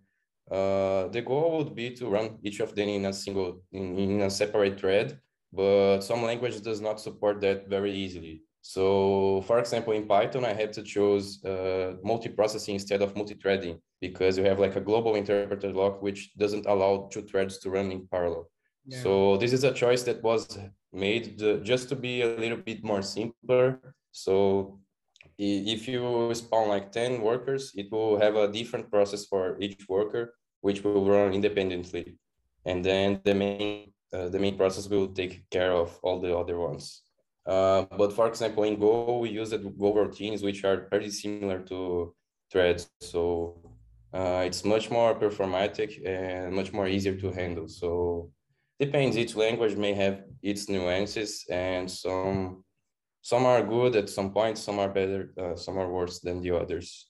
uh, 0.49 1.07
the 1.07 1.21
goal 1.21 1.59
would 1.59 1.75
be 1.75 1.91
to 1.91 2.09
run 2.09 2.37
each 2.43 2.59
of 2.59 2.75
them 2.75 2.89
in 2.89 3.05
a 3.05 3.13
single, 3.13 3.61
in, 3.71 3.97
in 3.97 4.21
a 4.21 4.29
separate 4.29 4.79
thread, 4.79 5.19
but 5.53 6.01
some 6.01 6.23
language 6.23 6.61
does 6.61 6.81
not 6.81 6.99
support 6.99 7.41
that 7.41 7.67
very 7.67 7.93
easily. 7.93 8.43
So 8.61 9.43
for 9.47 9.59
example, 9.59 9.93
in 9.93 10.07
Python, 10.07 10.45
I 10.45 10.53
had 10.53 10.71
to 10.73 10.83
choose 10.83 11.43
uh, 11.43 11.95
multi-processing 12.03 12.75
instead 12.75 13.01
of 13.01 13.15
multi-threading 13.15 13.79
because 13.99 14.37
you 14.37 14.43
have 14.43 14.59
like 14.59 14.75
a 14.75 14.81
global 14.81 15.15
interpreter 15.15 15.71
lock, 15.71 16.01
which 16.01 16.33
doesn't 16.35 16.65
allow 16.65 17.09
two 17.11 17.21
threads 17.21 17.57
to 17.59 17.69
run 17.69 17.91
in 17.91 18.07
parallel. 18.07 18.49
Yeah. 18.85 19.01
So 19.01 19.37
this 19.37 19.53
is 19.53 19.63
a 19.63 19.73
choice 19.73 20.03
that 20.03 20.21
was 20.23 20.59
made 20.91 21.37
just 21.63 21.89
to 21.89 21.95
be 21.95 22.21
a 22.21 22.27
little 22.27 22.57
bit 22.57 22.83
more 22.83 23.01
simpler. 23.01 23.79
So 24.11 24.79
if 25.41 25.87
you 25.87 26.33
spawn 26.35 26.67
like 26.67 26.91
10 26.91 27.21
workers, 27.21 27.71
it 27.75 27.91
will 27.91 28.19
have 28.19 28.35
a 28.35 28.51
different 28.51 28.91
process 28.91 29.25
for 29.25 29.57
each 29.59 29.85
worker, 29.89 30.35
which 30.61 30.83
will 30.83 31.05
run 31.05 31.33
independently. 31.33 32.17
And 32.65 32.85
then 32.85 33.21
the 33.23 33.33
main, 33.33 33.91
uh, 34.13 34.29
the 34.29 34.37
main 34.37 34.55
process 34.55 34.87
will 34.87 35.07
take 35.07 35.49
care 35.49 35.71
of 35.71 35.97
all 36.03 36.19
the 36.19 36.37
other 36.37 36.59
ones. 36.59 37.01
Uh, 37.45 37.85
but 37.97 38.13
for 38.13 38.27
example, 38.27 38.63
in 38.63 38.79
Go, 38.79 39.17
we 39.17 39.29
use 39.29 39.49
the 39.49 39.57
Go 39.57 39.93
routines, 39.95 40.43
which 40.43 40.63
are 40.63 40.77
pretty 40.77 41.09
similar 41.09 41.59
to 41.61 42.13
threads. 42.51 42.91
So 42.99 43.57
uh, 44.13 44.43
it's 44.45 44.63
much 44.63 44.91
more 44.91 45.15
performatic 45.15 46.05
and 46.05 46.53
much 46.53 46.71
more 46.71 46.87
easier 46.87 47.15
to 47.15 47.31
handle. 47.31 47.67
So 47.67 48.29
depends, 48.79 49.17
each 49.17 49.35
language 49.35 49.75
may 49.75 49.93
have 49.95 50.21
its 50.43 50.69
nuances 50.69 51.45
and 51.49 51.89
some 51.89 52.63
some 53.21 53.45
are 53.45 53.63
good 53.63 53.95
at 53.95 54.09
some 54.09 54.31
points, 54.31 54.61
some 54.61 54.79
are 54.79 54.89
better, 54.89 55.33
uh, 55.37 55.55
some 55.55 55.77
are 55.77 55.89
worse 55.89 56.19
than 56.19 56.41
the 56.41 56.51
others. 56.51 57.07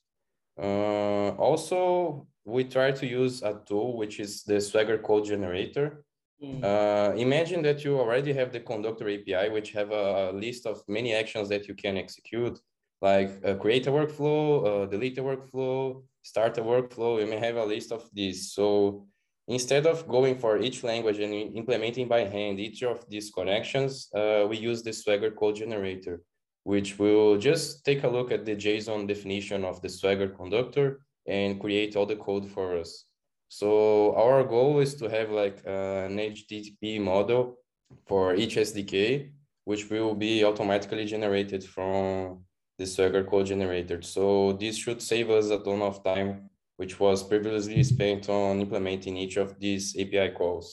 Uh, 0.60 1.30
also, 1.30 2.26
we 2.44 2.64
try 2.64 2.90
to 2.92 3.06
use 3.06 3.42
a 3.42 3.60
tool, 3.66 3.96
which 3.96 4.20
is 4.20 4.42
the 4.42 4.60
Swagger 4.60 4.98
code 4.98 5.24
generator. 5.24 6.04
Mm. 6.42 6.62
Uh, 6.62 7.14
imagine 7.16 7.62
that 7.62 7.84
you 7.84 7.98
already 7.98 8.32
have 8.32 8.52
the 8.52 8.60
conductor 8.60 9.08
API, 9.08 9.48
which 9.50 9.72
have 9.72 9.90
a 9.90 10.32
list 10.32 10.66
of 10.66 10.82
many 10.88 11.14
actions 11.14 11.48
that 11.48 11.68
you 11.68 11.74
can 11.74 11.96
execute, 11.96 12.58
like 13.00 13.30
uh, 13.44 13.54
create 13.54 13.86
a 13.86 13.90
workflow, 13.90 14.84
uh, 14.84 14.86
delete 14.86 15.18
a 15.18 15.22
workflow, 15.22 16.02
start 16.22 16.58
a 16.58 16.62
workflow. 16.62 17.20
You 17.20 17.26
may 17.26 17.38
have 17.38 17.56
a 17.56 17.64
list 17.64 17.92
of 17.92 18.08
these. 18.12 18.52
So 18.52 19.06
instead 19.48 19.86
of 19.86 20.06
going 20.08 20.38
for 20.38 20.58
each 20.58 20.84
language 20.84 21.18
and 21.18 21.32
implementing 21.56 22.08
by 22.08 22.20
hand 22.24 22.60
each 22.60 22.82
of 22.82 23.08
these 23.08 23.30
connections, 23.30 24.08
uh, 24.14 24.46
we 24.48 24.56
use 24.56 24.82
the 24.82 24.92
Swagger 24.92 25.30
code 25.30 25.56
generator, 25.56 26.22
which 26.64 26.98
will 26.98 27.38
just 27.38 27.84
take 27.84 28.04
a 28.04 28.08
look 28.08 28.30
at 28.30 28.44
the 28.44 28.56
JSON 28.56 29.08
definition 29.08 29.64
of 29.64 29.80
the 29.82 29.88
Swagger 29.88 30.28
conductor 30.28 31.00
and 31.26 31.60
create 31.60 31.96
all 31.96 32.06
the 32.06 32.16
code 32.16 32.48
for 32.48 32.76
us. 32.76 33.04
So 33.48 34.14
our 34.16 34.44
goal 34.44 34.78
is 34.80 34.94
to 34.94 35.08
have 35.08 35.30
like 35.30 35.58
an 35.66 36.16
HTTP 36.16 37.00
model 37.00 37.58
for 38.06 38.34
each 38.34 38.56
SDK, 38.56 39.30
which 39.64 39.90
will 39.90 40.14
be 40.14 40.44
automatically 40.44 41.04
generated 41.04 41.62
from 41.62 42.44
the 42.78 42.86
Swagger 42.86 43.24
code 43.24 43.46
generator. 43.46 44.00
So 44.02 44.54
this 44.54 44.76
should 44.76 45.02
save 45.02 45.30
us 45.30 45.50
a 45.50 45.58
ton 45.58 45.82
of 45.82 46.02
time, 46.02 46.48
which 46.82 46.98
was 46.98 47.22
previously 47.22 47.80
spent 47.84 48.28
on 48.28 48.60
implementing 48.60 49.16
each 49.16 49.36
of 49.36 49.48
these 49.60 49.94
API 50.02 50.30
calls. 50.38 50.66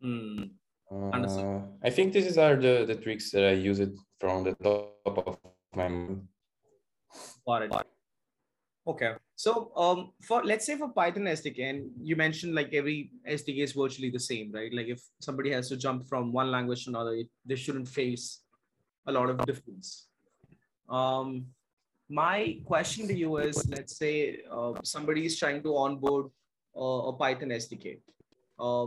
Mm. 0.00 0.50
Uh, 0.92 1.58
I 1.82 1.90
think 1.90 2.12
these 2.12 2.38
are 2.38 2.54
the, 2.54 2.84
the 2.86 2.94
tricks 2.94 3.32
that 3.32 3.44
I 3.44 3.54
used 3.70 3.90
from 4.20 4.44
the 4.44 4.54
top 4.62 5.18
of 5.26 5.38
my 5.74 5.88
mind. 5.88 6.28
Got 7.44 7.62
it. 7.62 7.72
Okay. 8.86 9.12
So 9.34 9.72
um, 9.74 10.12
for 10.22 10.44
let's 10.44 10.66
say 10.66 10.76
for 10.78 10.90
Python 10.90 11.24
SDK, 11.24 11.70
and 11.70 11.90
you 12.00 12.14
mentioned 12.14 12.54
like 12.54 12.72
every 12.72 13.10
SDK 13.28 13.64
is 13.64 13.72
virtually 13.72 14.10
the 14.10 14.20
same, 14.20 14.52
right? 14.52 14.72
Like 14.72 14.86
if 14.86 15.02
somebody 15.20 15.50
has 15.50 15.68
to 15.70 15.76
jump 15.76 16.06
from 16.06 16.32
one 16.32 16.52
language 16.52 16.84
to 16.84 16.90
another, 16.90 17.14
it, 17.14 17.28
they 17.44 17.56
shouldn't 17.56 17.88
face 17.88 18.42
a 19.08 19.12
lot 19.12 19.30
of 19.30 19.44
difference. 19.46 20.06
Um, 20.88 21.46
my 22.14 22.58
question 22.64 23.08
to 23.08 23.14
you 23.14 23.38
is, 23.38 23.68
let's 23.68 23.96
say 23.96 24.40
uh, 24.50 24.72
somebody 24.82 25.26
is 25.26 25.38
trying 25.38 25.62
to 25.64 25.76
onboard 25.76 26.26
uh, 26.76 27.08
a 27.10 27.12
Python 27.12 27.48
SDK. 27.48 27.98
Uh, 28.58 28.86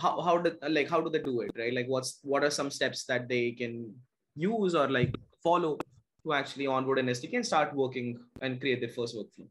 how 0.00 0.20
how 0.26 0.38
do 0.38 0.52
like 0.68 0.88
how 0.88 1.00
do 1.00 1.10
they 1.10 1.18
do 1.18 1.40
it, 1.40 1.50
right? 1.58 1.74
Like 1.74 1.88
what's 1.88 2.20
what 2.22 2.44
are 2.44 2.50
some 2.50 2.70
steps 2.70 3.04
that 3.06 3.28
they 3.28 3.50
can 3.52 3.92
use 4.36 4.74
or 4.74 4.88
like 4.88 5.12
follow 5.42 5.78
to 6.24 6.32
actually 6.32 6.68
onboard 6.68 7.00
an 7.00 7.06
SDK 7.06 7.34
and 7.34 7.46
start 7.46 7.74
working 7.74 8.16
and 8.40 8.60
create 8.60 8.80
their 8.80 8.94
first 9.00 9.16
workflow? 9.16 9.48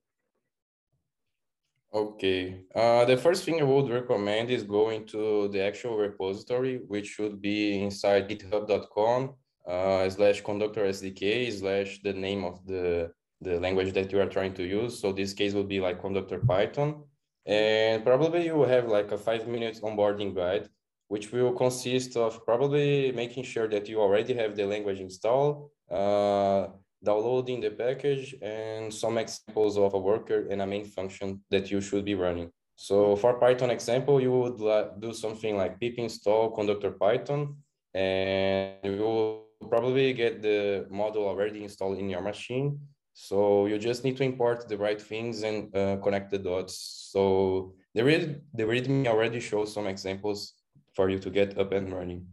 Okay. 1.93 2.61
Uh, 2.73 3.05
the 3.05 3.17
first 3.17 3.43
thing 3.43 3.59
I 3.59 3.65
would 3.65 3.89
recommend 3.89 4.49
is 4.49 4.63
going 4.63 5.05
to 5.07 5.49
the 5.49 5.61
actual 5.61 5.97
repository, 5.97 6.77
which 6.87 7.07
should 7.07 7.41
be 7.41 7.83
inside 7.83 8.29
github.com 8.29 9.35
uh, 9.67 10.09
slash 10.09 10.41
conductor 10.41 10.85
SDK 10.85 11.51
slash 11.51 12.01
the 12.03 12.13
name 12.13 12.43
of 12.43 12.65
the, 12.65 13.11
the 13.41 13.59
language 13.59 13.93
that 13.93 14.11
you 14.11 14.19
are 14.19 14.27
trying 14.27 14.53
to 14.55 14.63
use. 14.63 14.99
So 14.99 15.11
this 15.11 15.33
case 15.33 15.53
will 15.53 15.63
be 15.63 15.79
like 15.79 16.01
conductor 16.01 16.39
Python. 16.39 17.03
And 17.45 18.03
probably 18.05 18.45
you 18.45 18.55
will 18.55 18.67
have 18.67 18.87
like 18.87 19.11
a 19.11 19.17
five 19.17 19.47
minutes 19.47 19.81
onboarding 19.81 20.35
guide, 20.35 20.69
which 21.07 21.31
will 21.31 21.53
consist 21.53 22.15
of 22.15 22.45
probably 22.45 23.11
making 23.11 23.43
sure 23.43 23.67
that 23.67 23.89
you 23.89 23.99
already 23.99 24.33
have 24.33 24.55
the 24.55 24.65
language 24.65 24.99
installed, 24.99 25.69
uh, 25.91 26.67
downloading 27.03 27.59
the 27.59 27.69
package 27.69 28.33
and 28.41 28.93
some 28.93 29.17
examples 29.17 29.77
of 29.77 29.93
a 29.93 29.99
worker 29.99 30.47
and 30.49 30.61
a 30.61 30.67
main 30.67 30.85
function 30.85 31.41
that 31.51 31.69
you 31.69 31.81
should 31.81 32.05
be 32.05 32.15
running. 32.15 32.49
So 32.75 33.15
for 33.15 33.33
Python 33.39 33.69
example, 33.69 34.21
you 34.21 34.31
would 34.31 34.99
do 34.99 35.13
something 35.13 35.57
like 35.57 35.79
pip 35.79 35.95
install 35.97 36.51
conductor 36.51 36.91
Python, 36.91 37.57
and 37.93 38.77
you 38.83 38.97
will 38.97 39.45
probably 39.63 40.13
get 40.13 40.41
the 40.41 40.85
model 40.89 41.27
already 41.27 41.63
installed 41.63 41.97
in 41.97 42.09
your 42.09 42.21
machine. 42.21 42.79
So 43.13 43.67
you 43.67 43.77
just 43.77 44.03
need 44.03 44.17
to 44.17 44.23
import 44.23 44.67
the 44.67 44.77
right 44.77 45.01
things 45.01 45.43
and 45.43 45.75
uh, 45.75 45.97
connect 45.97 46.31
the 46.31 46.39
dots. 46.39 47.09
So 47.11 47.73
the, 47.93 48.03
read, 48.03 48.41
the 48.53 48.63
README 48.63 49.07
already 49.07 49.39
shows 49.39 49.73
some 49.73 49.87
examples 49.87 50.53
for 50.93 51.09
you 51.09 51.19
to 51.19 51.29
get 51.29 51.57
up 51.57 51.71
and 51.71 51.93
running. 51.93 52.25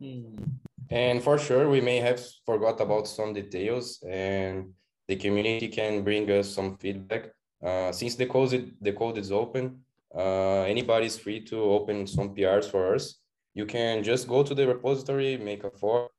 Hmm. 0.00 0.36
And 0.90 1.22
for 1.22 1.36
sure, 1.38 1.68
we 1.68 1.80
may 1.80 1.98
have 1.98 2.24
forgot 2.46 2.80
about 2.80 3.08
some 3.08 3.34
details 3.34 4.02
and 4.08 4.72
the 5.06 5.16
community 5.16 5.68
can 5.68 6.02
bring 6.02 6.30
us 6.30 6.48
some 6.48 6.76
feedback. 6.78 7.30
Uh, 7.62 7.90
since 7.92 8.14
the 8.14 8.26
code, 8.26 8.52
is, 8.52 8.70
the 8.80 8.92
code 8.92 9.18
is 9.18 9.32
open, 9.32 9.80
uh, 10.14 10.62
anybody 10.62 11.06
is 11.06 11.18
free 11.18 11.40
to 11.40 11.60
open 11.60 12.06
some 12.06 12.34
PRs 12.34 12.70
for 12.70 12.94
us. 12.94 13.16
You 13.54 13.66
can 13.66 14.04
just 14.04 14.28
go 14.28 14.42
to 14.42 14.54
the 14.54 14.66
repository, 14.66 15.36
make 15.36 15.64
a 15.64 15.70
fork, 15.70 16.12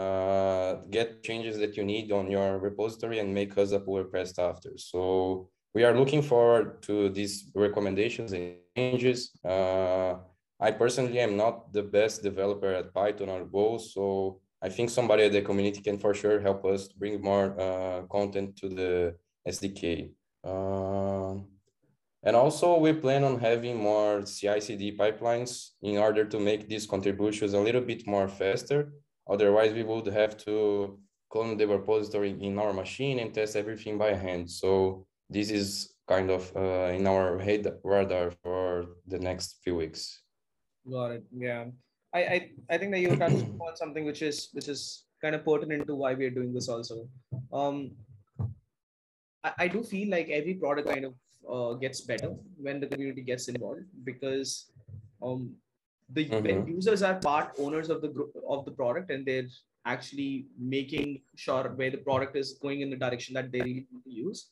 uh, 0.00 0.70
get 0.96 1.22
changes 1.22 1.58
that 1.58 1.76
you 1.76 1.84
need 1.84 2.12
on 2.12 2.30
your 2.30 2.58
repository 2.58 3.18
and 3.18 3.34
make 3.40 3.52
us 3.58 3.72
a 3.72 3.80
pull 3.80 3.98
request 3.98 4.38
after. 4.38 4.70
So 4.76 5.50
we 5.74 5.84
are 5.84 5.96
looking 6.00 6.22
forward 6.22 6.82
to 6.88 6.94
these 7.10 7.34
recommendations 7.54 8.32
and 8.32 8.56
changes. 8.76 9.18
Uh, 9.44 10.12
I 10.58 10.70
personally 10.82 11.18
am 11.20 11.36
not 11.36 11.72
the 11.72 11.82
best 11.82 12.22
developer 12.22 12.72
at 12.80 12.92
Python 12.94 13.28
or 13.28 13.44
Go, 13.44 13.78
so 13.78 14.40
I 14.62 14.68
think 14.68 14.90
somebody 14.90 15.22
at 15.24 15.32
the 15.32 15.42
community 15.42 15.80
can 15.80 15.98
for 15.98 16.12
sure 16.12 16.40
help 16.40 16.64
us 16.64 16.88
bring 16.88 17.22
more 17.22 17.46
uh, 17.58 18.02
content 18.16 18.56
to 18.60 18.68
the 18.68 19.14
SDK. 19.48 20.10
Uh, 20.44 21.40
and 22.22 22.36
also 22.36 22.78
we 22.78 22.92
plan 22.92 23.24
on 23.24 23.38
having 23.38 23.76
more 23.76 24.22
CI/CD 24.22 24.96
pipelines 25.02 25.70
in 25.80 25.96
order 25.96 26.24
to 26.32 26.38
make 26.38 26.68
these 26.68 26.86
contributions 26.86 27.54
a 27.54 27.60
little 27.66 27.80
bit 27.80 28.06
more 28.06 28.28
faster. 28.28 28.92
Otherwise, 29.30 29.72
we 29.72 29.84
would 29.84 30.06
have 30.06 30.36
to 30.36 30.98
clone 31.30 31.56
the 31.56 31.66
repository 31.66 32.36
in 32.40 32.58
our 32.58 32.72
machine 32.72 33.20
and 33.20 33.32
test 33.32 33.54
everything 33.54 33.96
by 33.96 34.12
hand. 34.12 34.50
So 34.50 35.06
this 35.28 35.50
is 35.50 35.94
kind 36.08 36.30
of 36.30 36.50
uh, 36.56 36.90
in 36.98 37.06
our 37.06 37.38
head 37.38 37.72
radar 37.84 38.32
for 38.42 38.86
the 39.06 39.18
next 39.18 39.60
few 39.62 39.76
weeks. 39.76 40.22
Got 40.90 41.12
it. 41.12 41.24
Yeah. 41.32 41.66
I, 42.12 42.20
I, 42.20 42.50
I 42.70 42.78
think 42.78 42.90
that 42.92 43.00
you 43.00 43.14
touched 43.14 43.42
upon 43.54 43.76
something 43.76 44.04
which 44.04 44.22
is 44.22 44.48
which 44.52 44.66
is 44.66 45.04
kind 45.22 45.34
of 45.36 45.44
pertinent 45.44 45.86
to 45.86 45.94
why 45.94 46.14
we 46.14 46.24
are 46.26 46.36
doing 46.38 46.52
this 46.52 46.68
also. 46.68 47.08
Um, 47.52 47.92
I, 49.44 49.52
I 49.58 49.68
do 49.68 49.84
feel 49.84 50.10
like 50.10 50.28
every 50.28 50.54
product 50.54 50.88
kind 50.88 51.04
of 51.04 51.14
uh, 51.48 51.74
gets 51.74 52.00
better 52.00 52.34
when 52.56 52.80
the 52.80 52.88
community 52.88 53.22
gets 53.22 53.46
involved 53.48 53.84
because 54.02 54.72
um, 55.22 55.54
the 56.12 56.24
Mhm. 56.26 56.68
users 56.76 57.02
are 57.02 57.16
part 57.20 57.52
owners 57.64 57.88
of 57.94 58.00
the 58.02 58.08
group 58.08 58.32
of 58.54 58.64
the 58.64 58.72
product 58.80 59.10
and 59.10 59.24
they're 59.26 59.48
actually 59.84 60.46
making 60.58 61.22
sure 61.36 61.64
where 61.78 61.90
the 61.90 62.02
product 62.08 62.36
is 62.36 62.48
going 62.64 62.80
in 62.80 62.90
the 62.90 62.96
direction 63.04 63.34
that 63.34 63.50
they 63.52 63.60
really 63.62 63.86
want 63.90 64.04
to 64.04 64.12
use. 64.12 64.50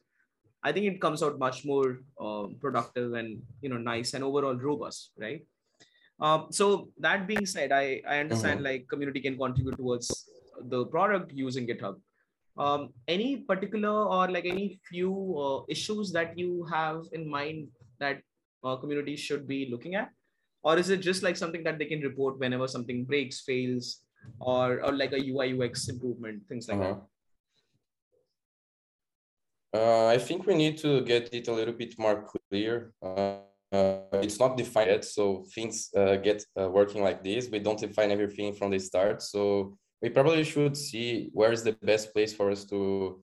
I 0.63 0.73
think 0.73 0.87
it 0.87 1.01
comes 1.01 1.23
out 1.23 1.39
much 1.39 1.65
more 1.65 1.99
um, 2.21 2.57
productive 2.61 3.13
and 3.15 3.43
you 3.63 3.69
know 3.69 3.79
nice 3.79 4.15
and 4.15 4.25
overall 4.25 4.55
robust, 4.69 5.13
right? 5.25 5.43
Um, 6.21 6.47
so 6.51 6.91
that 6.99 7.27
being 7.29 7.47
said, 7.47 7.71
I, 7.71 8.03
I 8.07 8.19
understand 8.19 8.61
Mhm. 8.61 8.65
like 8.69 8.89
community 8.89 9.21
can 9.21 9.37
contribute 9.39 9.77
towards 9.77 10.09
the 10.75 10.85
product 10.87 11.33
using 11.33 11.67
GitHub. 11.67 11.97
Um, 12.57 12.93
any 13.07 13.37
particular 13.51 13.93
or 14.15 14.29
like 14.29 14.45
any 14.45 14.81
few 14.89 15.13
uh, 15.39 15.59
issues 15.69 16.11
that 16.13 16.37
you 16.37 16.65
have 16.65 17.05
in 17.13 17.29
mind 17.29 17.69
that 18.01 18.23
uh, 18.65 18.75
community 18.77 19.15
should 19.15 19.47
be 19.47 19.71
looking 19.71 19.95
at, 19.95 20.11
or 20.63 20.79
is 20.79 20.91
it 20.91 20.99
just 20.99 21.23
like 21.23 21.37
something 21.37 21.63
that 21.65 21.79
they 21.79 21.85
can 21.87 22.01
report 22.01 22.39
whenever 22.39 22.67
something 22.69 23.05
breaks, 23.05 23.41
fails, 23.41 24.03
or 24.41 24.83
or 24.85 24.93
like 24.93 25.13
a 25.13 25.21
UI 25.21 25.55
UX 25.55 25.89
improvement, 25.89 26.43
things 26.49 26.69
like 26.69 26.79
that? 26.81 26.91
Uh-huh. 26.91 27.01
Uh, 29.75 30.07
I 30.07 30.19
think 30.19 30.47
we 30.47 30.55
need 30.55 30.79
to 30.79 31.03
get 31.03 31.33
it 31.33 31.49
a 31.49 31.53
little 31.53 31.75
bit 31.75 31.99
more 31.99 32.27
clear. 32.51 32.93
Uh, 33.03 33.41
uh, 33.71 34.01
it's 34.15 34.41
not 34.41 34.57
defined 34.57 34.91
yet, 34.91 35.05
so 35.05 35.45
things 35.55 35.91
uh, 35.95 36.17
get 36.17 36.43
uh, 36.59 36.69
working 36.71 37.03
like 37.03 37.23
this. 37.23 37.51
We 37.51 37.59
don't 37.59 37.79
define 37.79 38.11
everything 38.11 38.55
from 38.55 38.71
the 38.71 38.79
start, 38.79 39.21
so 39.21 39.77
we 40.01 40.09
probably 40.09 40.45
should 40.45 40.75
see 40.75 41.29
where 41.35 41.53
is 41.53 41.65
the 41.65 41.73
best 41.73 42.15
place 42.15 42.33
for 42.33 42.51
us 42.51 42.65
to 42.67 43.23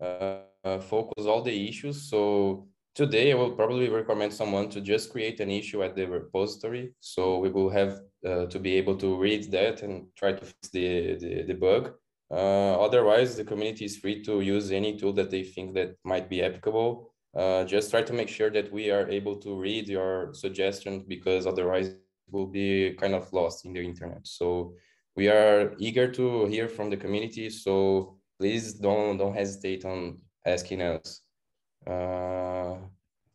uh, 0.00 0.78
focus 0.80 1.26
all 1.26 1.42
the 1.42 1.68
issues. 1.68 2.10
So 2.10 2.66
today, 2.94 3.32
I 3.32 3.34
will 3.34 3.52
probably 3.52 3.88
recommend 3.88 4.32
someone 4.32 4.68
to 4.70 4.80
just 4.80 5.10
create 5.10 5.40
an 5.40 5.50
issue 5.50 5.82
at 5.82 5.94
the 5.94 6.06
repository. 6.06 6.94
So 7.00 7.38
we 7.38 7.50
will 7.50 7.70
have 7.70 8.00
uh, 8.26 8.46
to 8.46 8.58
be 8.58 8.76
able 8.76 8.96
to 8.96 9.16
read 9.16 9.50
that 9.52 9.82
and 9.82 10.06
try 10.16 10.32
to 10.32 10.44
fix 10.44 10.68
the, 10.68 11.16
the, 11.16 11.42
the 11.42 11.54
bug. 11.54 11.92
Uh, 12.30 12.74
otherwise, 12.80 13.36
the 13.36 13.44
community 13.44 13.84
is 13.84 13.96
free 13.96 14.22
to 14.22 14.40
use 14.40 14.70
any 14.70 14.96
tool 14.96 15.12
that 15.12 15.30
they 15.30 15.42
think 15.42 15.74
that 15.74 15.96
might 16.04 16.28
be 16.28 16.42
applicable. 16.42 17.12
Uh, 17.36 17.64
just 17.64 17.90
try 17.90 18.00
to 18.00 18.12
make 18.12 18.28
sure 18.28 18.50
that 18.50 18.72
we 18.72 18.90
are 18.90 19.08
able 19.08 19.36
to 19.36 19.58
read 19.58 19.88
your 19.88 20.32
suggestions 20.32 21.02
because 21.02 21.46
otherwise 21.46 21.94
we'll 22.30 22.46
be 22.46 22.94
kind 22.94 23.14
of 23.14 23.30
lost 23.32 23.64
in 23.64 23.72
the 23.72 23.80
internet. 23.80 24.26
So 24.26 24.74
we 25.16 25.28
are 25.28 25.74
eager 25.78 26.10
to 26.12 26.46
hear 26.46 26.68
from 26.68 26.90
the 26.90 26.96
community. 26.96 27.50
So 27.50 28.18
please 28.38 28.74
don't 28.74 29.16
don't 29.18 29.34
hesitate 29.34 29.84
on 29.84 30.18
asking 30.46 30.82
us. 30.82 31.23
Uh, 31.86 32.76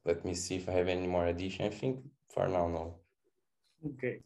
let 0.05 0.25
me 0.25 0.33
see 0.33 0.55
if 0.55 0.67
I 0.69 0.73
have 0.73 0.87
any 0.87 1.07
more 1.07 1.27
addition. 1.27 1.65
I 1.65 1.69
think 1.69 1.99
for 2.33 2.47
now, 2.47 2.67
no. 2.67 2.95
Okay, 3.85 4.19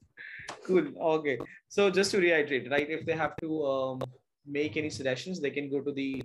cool. 0.66 0.88
Okay, 0.98 1.38
so 1.68 1.90
just 1.90 2.12
to 2.12 2.18
reiterate, 2.20 2.70
right? 2.72 2.90
If 2.90 3.06
they 3.06 3.14
have 3.14 3.36
to 3.42 3.66
um, 3.66 4.04
make 4.46 4.78
any 4.78 4.90
suggestions, 4.90 5.40
they 5.40 5.52
can 5.52 5.70
go 5.70 5.82
to 5.82 5.92
the 5.92 6.24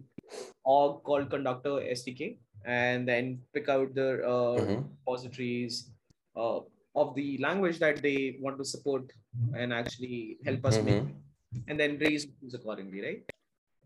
org 0.65 1.03
called 1.03 1.31
Conductor 1.31 1.81
SDK 1.81 2.39
and 2.65 3.07
then 3.07 3.41
pick 3.53 3.69
out 3.69 3.95
the 3.95 4.09
uh, 4.27 4.57
Mhm. 4.61 4.85
repositories 5.01 5.91
uh, 6.37 6.61
of 6.95 7.15
the 7.15 7.39
language 7.39 7.79
that 7.79 8.03
they 8.03 8.39
want 8.41 8.59
to 8.59 8.65
support 8.65 9.13
and 9.55 9.73
actually 9.73 10.39
help 10.45 10.65
us 10.65 10.79
make, 10.83 11.03
Mhm. 11.03 11.15
and 11.69 11.81
then 11.81 11.99
raise 11.99 12.27
accordingly, 12.55 13.03
right? 13.03 13.38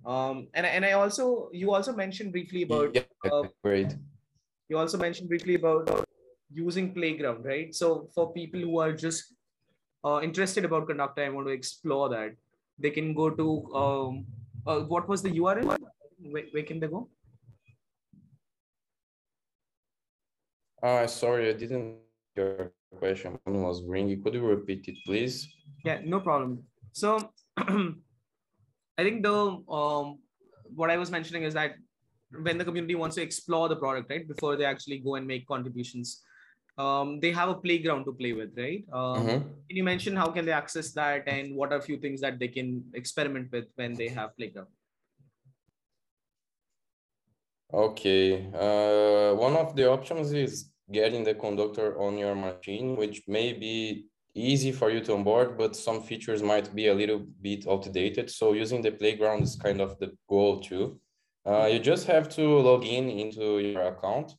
Um, 0.04 0.48
and 0.54 0.66
and 0.66 0.84
I 0.84 0.92
also 0.92 1.48
you 1.52 1.72
also 1.72 1.92
mentioned 1.92 2.32
briefly 2.32 2.62
about 2.62 2.94
Yeah, 2.94 3.02
uh, 3.30 3.44
great. 3.62 3.94
you 4.68 4.76
also 4.78 4.98
mentioned 4.98 5.28
briefly 5.28 5.54
about 5.54 6.06
using 6.50 6.92
playground 6.92 7.44
right 7.44 7.74
so 7.74 8.08
for 8.14 8.32
people 8.32 8.60
who 8.60 8.78
are 8.78 8.92
just 8.92 9.34
uh, 10.04 10.20
interested 10.22 10.64
about 10.64 10.88
conductor 10.88 11.22
and 11.22 11.34
want 11.34 11.46
to 11.46 11.52
explore 11.52 12.08
that 12.08 12.34
they 12.78 12.90
can 12.90 13.14
go 13.14 13.30
to 13.30 13.46
um, 13.74 14.26
uh, 14.66 14.80
what 14.80 15.08
was 15.08 15.22
the 15.22 15.30
url 15.38 15.78
where, 16.30 16.44
where 16.52 16.62
can 16.64 16.80
they 16.80 16.88
go 16.88 17.08
Uh, 20.82 21.06
sorry, 21.06 21.48
I 21.48 21.52
didn't 21.52 21.98
hear 22.34 22.72
your 22.92 22.98
question. 22.98 23.38
Was 23.46 23.84
ringing. 23.84 24.20
Could 24.20 24.34
you 24.34 24.42
repeat 24.44 24.88
it, 24.88 24.96
please? 25.06 25.46
yeah 25.84 26.00
no 26.04 26.18
problem 26.20 26.62
so 26.92 27.30
i 28.98 29.02
think 29.02 29.22
the 29.22 29.36
um, 29.78 30.18
what 30.74 30.90
i 30.90 30.96
was 30.96 31.10
mentioning 31.10 31.42
is 31.42 31.54
that 31.54 31.72
when 32.42 32.56
the 32.58 32.64
community 32.64 32.94
wants 32.94 33.16
to 33.16 33.22
explore 33.22 33.68
the 33.68 33.76
product 33.76 34.10
right 34.10 34.26
before 34.26 34.56
they 34.56 34.64
actually 34.64 34.98
go 34.98 35.16
and 35.16 35.26
make 35.26 35.46
contributions 35.46 36.22
um, 36.78 37.20
they 37.20 37.30
have 37.30 37.50
a 37.50 37.54
playground 37.54 38.04
to 38.04 38.12
play 38.12 38.32
with 38.32 38.56
right 38.56 38.84
um, 38.92 39.26
Mhm. 39.26 39.42
Can 39.72 39.76
you 39.78 39.84
mention 39.84 40.16
how 40.16 40.30
can 40.30 40.44
they 40.44 40.52
access 40.52 40.92
that 40.92 41.26
and 41.26 41.56
what 41.56 41.72
are 41.72 41.78
a 41.78 41.82
few 41.82 41.96
things 41.96 42.20
that 42.20 42.38
they 42.38 42.48
can 42.48 42.84
experiment 42.92 43.50
with 43.50 43.68
when 43.76 43.94
they 43.94 44.08
have 44.08 44.36
playground? 44.36 44.68
Okay. 47.72 48.50
Uh, 48.52 49.34
one 49.34 49.56
of 49.56 49.74
the 49.74 49.88
options 49.88 50.34
is 50.34 50.70
getting 50.90 51.24
the 51.24 51.34
conductor 51.34 51.98
on 51.98 52.18
your 52.18 52.34
machine, 52.34 52.96
which 52.96 53.22
may 53.26 53.54
be 53.54 54.08
easy 54.34 54.72
for 54.72 54.90
you 54.90 55.00
to 55.00 55.14
onboard, 55.14 55.58
but 55.58 55.76
some 55.76 56.02
features 56.02 56.42
might 56.42 56.74
be 56.74 56.88
a 56.88 56.94
little 56.94 57.18
bit 57.40 57.66
outdated. 57.68 58.30
So 58.30 58.52
using 58.52 58.82
the 58.82 58.92
playground 58.92 59.42
is 59.42 59.56
kind 59.56 59.80
of 59.80 59.98
the 59.98 60.12
goal 60.28 60.60
too. 60.60 60.98
Uh, 61.44 61.68
you 61.70 61.78
just 61.78 62.06
have 62.06 62.28
to 62.30 62.42
log 62.42 62.84
in 62.84 63.10
into 63.10 63.58
your 63.58 63.82
account 63.82 64.32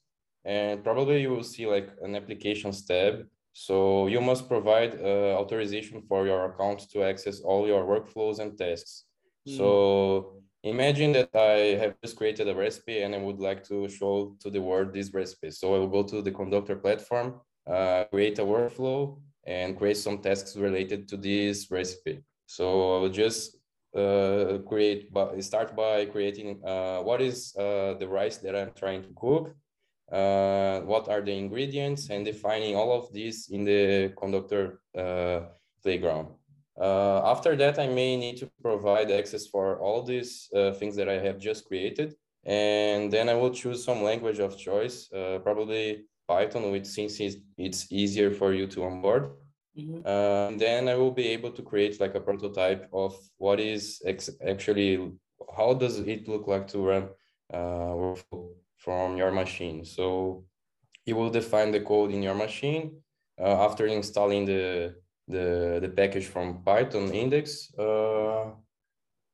and 0.45 0.83
probably 0.83 1.21
you 1.21 1.29
will 1.29 1.43
see 1.43 1.65
like 1.67 1.89
an 2.01 2.15
applications 2.15 2.85
tab. 2.85 3.25
So 3.51 4.07
you 4.07 4.19
must 4.19 4.47
provide 4.47 4.99
uh, 4.99 5.37
authorization 5.37 6.01
for 6.07 6.25
your 6.25 6.45
account 6.45 6.89
to 6.91 7.03
access 7.03 7.41
all 7.41 7.67
your 7.67 7.83
workflows 7.83 8.39
and 8.39 8.57
tasks. 8.57 9.03
So 9.45 10.41
imagine 10.63 11.11
that 11.11 11.35
I 11.35 11.77
have 11.77 11.95
just 12.01 12.15
created 12.15 12.47
a 12.47 12.55
recipe 12.55 13.01
and 13.01 13.13
I 13.13 13.17
would 13.19 13.39
like 13.39 13.63
to 13.67 13.89
show 13.89 14.35
to 14.39 14.49
the 14.49 14.61
world 14.61 14.93
this 14.93 15.13
recipe. 15.13 15.51
So 15.51 15.75
I 15.75 15.79
will 15.79 15.89
go 15.89 16.03
to 16.03 16.21
the 16.21 16.31
conductor 16.31 16.77
platform, 16.77 17.41
uh, 17.69 18.05
create 18.05 18.39
a 18.39 18.43
workflow 18.43 19.19
and 19.45 19.77
create 19.77 19.97
some 19.97 20.19
tasks 20.19 20.55
related 20.55 21.07
to 21.09 21.17
this 21.17 21.69
recipe. 21.69 22.23
So 22.45 22.97
I 22.97 23.01
will 23.01 23.09
just 23.09 23.57
uh, 23.95 24.57
create, 24.67 25.13
but 25.13 25.41
start 25.43 25.75
by 25.75 26.05
creating 26.05 26.61
uh, 26.65 26.99
what 26.99 27.21
is 27.21 27.55
uh, 27.57 27.95
the 27.99 28.07
rice 28.07 28.37
that 28.37 28.55
I'm 28.55 28.71
trying 28.75 29.03
to 29.03 29.09
cook, 29.15 29.55
uh, 30.11 30.81
what 30.81 31.09
are 31.09 31.21
the 31.21 31.31
ingredients 31.31 32.09
and 32.09 32.25
defining 32.25 32.75
all 32.75 32.91
of 32.91 33.11
this 33.13 33.49
in 33.49 33.63
the 33.63 34.13
conductor 34.17 34.79
uh, 34.97 35.41
playground. 35.81 36.29
Uh, 36.79 37.21
after 37.23 37.55
that, 37.55 37.77
I 37.77 37.87
may 37.87 38.17
need 38.17 38.37
to 38.37 38.49
provide 38.61 39.11
access 39.11 39.45
for 39.45 39.79
all 39.79 40.01
these 40.01 40.49
things 40.79 40.95
that 40.95 41.07
I 41.07 41.19
have 41.19 41.37
just 41.37 41.65
created. 41.65 42.15
And 42.45 43.13
then 43.13 43.29
I 43.29 43.35
will 43.35 43.51
choose 43.51 43.85
some 43.85 44.01
language 44.01 44.39
of 44.39 44.57
choice, 44.57 45.07
probably 45.43 46.05
Python, 46.27 46.71
which 46.71 46.85
since 46.85 47.19
it's, 47.19 47.37
it's 47.57 47.91
easier 47.91 48.31
for 48.31 48.53
you 48.53 48.67
to 48.67 48.83
onboard. 48.83 49.31
Mhm. 49.77 50.05
Uh, 50.05 50.49
and 50.49 50.59
then 50.59 50.87
I 50.87 50.95
will 50.95 51.11
be 51.11 51.27
able 51.29 51.51
to 51.51 51.63
create 51.63 51.99
like 51.99 52.15
a 52.15 52.21
prototype 52.21 52.87
of 52.93 53.15
what 53.37 53.59
is 53.59 54.01
ex- 54.05 54.37
actually, 54.47 54.91
how 55.57 55.73
does 55.73 55.99
it 55.99 56.27
look 56.27 56.47
like 56.47 56.67
to 56.67 56.79
run 56.79 57.09
uh, 57.53 58.15
from 58.77 59.17
your 59.17 59.31
machine. 59.31 59.85
So 59.85 60.45
you 61.05 61.15
will 61.15 61.29
define 61.29 61.71
the 61.71 61.79
code 61.79 62.11
in 62.11 62.21
your 62.21 62.35
machine 62.35 63.01
uh, 63.39 63.65
after 63.65 63.87
installing 63.87 64.45
the, 64.45 64.95
the, 65.27 65.79
the 65.81 65.89
package 65.89 66.25
from 66.25 66.63
Python 66.63 67.11
index. 67.11 67.73
Uh, 67.77 68.51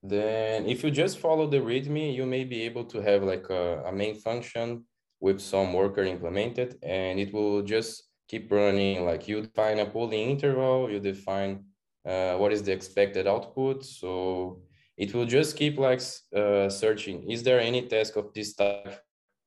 then 0.03 0.65
if 0.65 0.83
you 0.83 0.91
just 0.91 1.19
follow 1.19 1.47
the 1.47 1.57
README, 1.57 2.15
you 2.15 2.25
may 2.25 2.43
be 2.43 2.61
able 2.63 2.85
to 2.85 3.01
have 3.01 3.23
like 3.23 3.49
a, 3.49 3.83
a 3.85 3.91
main 3.91 4.15
function 4.15 4.85
with 5.19 5.39
some 5.39 5.73
worker 5.73 6.03
implemented 6.03 6.77
and 6.83 7.19
it 7.19 7.33
will 7.33 7.61
just 7.61 8.03
keep 8.27 8.51
running 8.51 9.05
like 9.05 9.27
you 9.27 9.41
define 9.41 9.79
a 9.79 9.85
polling 9.85 10.29
interval, 10.29 10.89
you 10.89 10.99
define 10.99 11.65
uh, 12.05 12.35
what 12.35 12.53
is 12.53 12.63
the 12.63 12.71
expected 12.71 13.27
output. 13.27 13.83
So 13.83 14.61
it 14.97 15.13
will 15.13 15.25
just 15.25 15.57
keep 15.57 15.77
like 15.77 16.01
uh, 16.35 16.69
searching, 16.69 17.29
is 17.29 17.43
there 17.43 17.59
any 17.59 17.87
task 17.87 18.15
of 18.15 18.33
this 18.33 18.53
type 18.53 19.01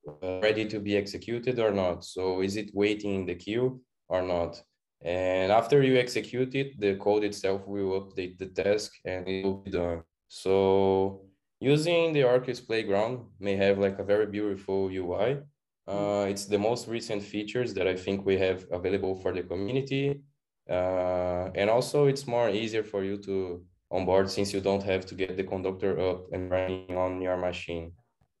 uh, 0.07 0.39
ready 0.41 0.65
to 0.65 0.79
be 0.79 0.97
executed 0.97 1.59
or 1.59 1.71
not? 1.71 2.03
So 2.03 2.41
is 2.41 2.57
it 2.57 2.71
waiting 2.73 3.15
in 3.15 3.25
the 3.25 3.35
queue 3.35 3.81
or 4.09 4.21
not? 4.21 4.61
And 5.01 5.51
after 5.51 5.83
you 5.83 5.97
execute 5.97 6.55
it, 6.55 6.79
the 6.79 6.95
code 6.95 7.23
itself 7.23 7.67
will 7.67 8.01
update 8.01 8.37
the 8.37 8.47
task 8.47 8.91
and 9.05 9.27
it 9.27 9.43
will 9.43 9.57
be 9.57 9.71
done. 9.71 10.03
So 10.27 11.25
using 11.59 12.13
the 12.13 12.23
Orkes 12.23 12.59
Playground 12.59 13.25
may 13.39 13.55
have 13.55 13.77
like 13.77 13.99
a 13.99 14.03
very 14.03 14.27
beautiful 14.27 14.89
UI. 14.89 15.39
Uh, 15.87 16.25
it's 16.29 16.45
the 16.45 16.57
most 16.57 16.87
recent 16.87 17.21
features 17.21 17.73
that 17.73 17.87
I 17.87 17.95
think 17.95 18.25
we 18.25 18.37
have 18.37 18.65
available 18.71 19.15
for 19.15 19.33
the 19.33 19.43
community. 19.43 20.21
Uh, 20.69 21.49
and 21.55 21.69
also 21.69 22.05
it's 22.05 22.25
more 22.25 22.49
easier 22.49 22.83
for 22.83 23.03
you 23.03 23.17
to 23.17 23.65
onboard 23.91 24.29
since 24.29 24.53
you 24.53 24.61
don't 24.61 24.83
have 24.83 25.05
to 25.05 25.15
get 25.15 25.35
the 25.35 25.43
conductor 25.43 25.99
up 25.99 26.31
and 26.31 26.49
running 26.49 26.95
on 26.95 27.21
your 27.21 27.35
machine. 27.35 27.91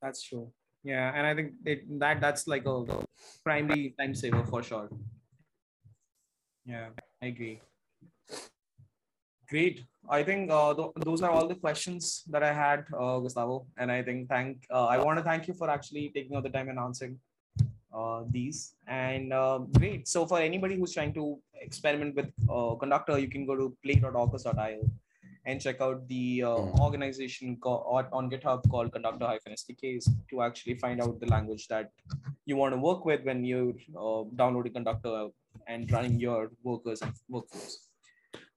That's 0.01 0.23
true. 0.23 0.51
Yeah, 0.83 1.11
and 1.15 1.27
I 1.27 1.35
think 1.35 1.53
it, 1.65 1.99
that 1.99 2.19
that's 2.19 2.47
like 2.47 2.65
a 2.65 2.83
primary 3.43 3.95
time 3.99 4.15
saver 4.15 4.43
for 4.45 4.63
sure. 4.63 4.89
Yeah, 6.65 6.89
I 7.21 7.27
agree. 7.27 7.61
Great. 9.49 9.83
I 10.09 10.23
think 10.23 10.49
uh, 10.49 10.73
th- 10.73 10.91
those 11.05 11.21
are 11.21 11.29
all 11.29 11.47
the 11.47 11.55
questions 11.55 12.23
that 12.29 12.43
I 12.43 12.51
had, 12.51 12.85
uh, 12.97 13.19
Gustavo. 13.19 13.67
And 13.77 13.91
I 13.91 14.01
think 14.01 14.27
thank 14.27 14.65
uh, 14.71 14.85
I 14.85 14.97
want 14.97 15.19
to 15.19 15.23
thank 15.23 15.47
you 15.47 15.53
for 15.53 15.69
actually 15.69 16.11
taking 16.13 16.35
all 16.35 16.41
the 16.41 16.49
time 16.49 16.69
and 16.69 16.79
answering 16.79 17.19
uh, 17.93 18.23
these. 18.29 18.75
And 18.87 19.33
uh, 19.33 19.59
great. 19.79 20.07
So 20.07 20.25
for 20.25 20.39
anybody 20.39 20.75
who's 20.75 20.93
trying 20.93 21.13
to 21.13 21.39
experiment 21.61 22.15
with 22.15 22.29
uh, 22.49 22.75
Conductor, 22.75 23.17
you 23.19 23.27
can 23.29 23.45
go 23.45 23.55
to 23.55 23.75
play.orkes.io 23.83 24.89
and 25.45 25.59
check 25.61 25.81
out 25.81 26.07
the 26.07 26.43
uh, 26.43 26.47
Mm. 26.47 26.79
organization 26.79 27.57
co- 27.61 27.83
on 28.13 28.29
GitHub 28.29 28.67
called 28.69 28.91
Conductor 28.93 29.25
SDKs 29.47 30.05
to 30.29 30.41
actually 30.41 30.75
find 30.75 31.01
out 31.01 31.19
the 31.19 31.27
language 31.27 31.67
that 31.67 31.91
you 32.45 32.55
want 32.55 32.73
to 32.73 32.79
work 32.79 33.03
with 33.05 33.23
when 33.25 33.43
you're 33.43 33.73
uh, 33.99 34.23
downloading 34.35 34.73
Conductor 34.73 35.27
and 35.67 35.91
running 35.91 36.19
your 36.19 36.51
workers 36.63 37.01
and 37.01 37.13
workflows. 37.31 37.75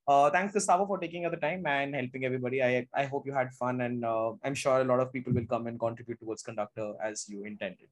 Uh, 0.09 0.31
thanks, 0.31 0.53
Gustavo, 0.55 0.87
for 0.87 0.99
taking 0.99 1.25
out 1.25 1.33
the 1.33 1.37
time 1.37 1.67
and 1.67 1.93
helping 1.93 2.25
everybody. 2.25 2.63
I, 2.63 2.87
I 2.95 3.07
hope 3.07 3.27
you 3.27 3.33
had 3.33 3.53
fun, 3.53 3.81
and 3.81 4.05
uh, 4.05 4.35
I'm 4.45 4.55
sure 4.55 4.81
a 4.81 4.85
lot 4.85 5.01
of 5.01 5.13
people 5.13 5.33
will 5.33 5.47
come 5.47 5.67
and 5.67 5.81
contribute 5.81 6.21
towards 6.21 6.43
Conductor 6.45 6.93
as 7.03 7.29
you 7.29 7.43
intended. 7.45 7.89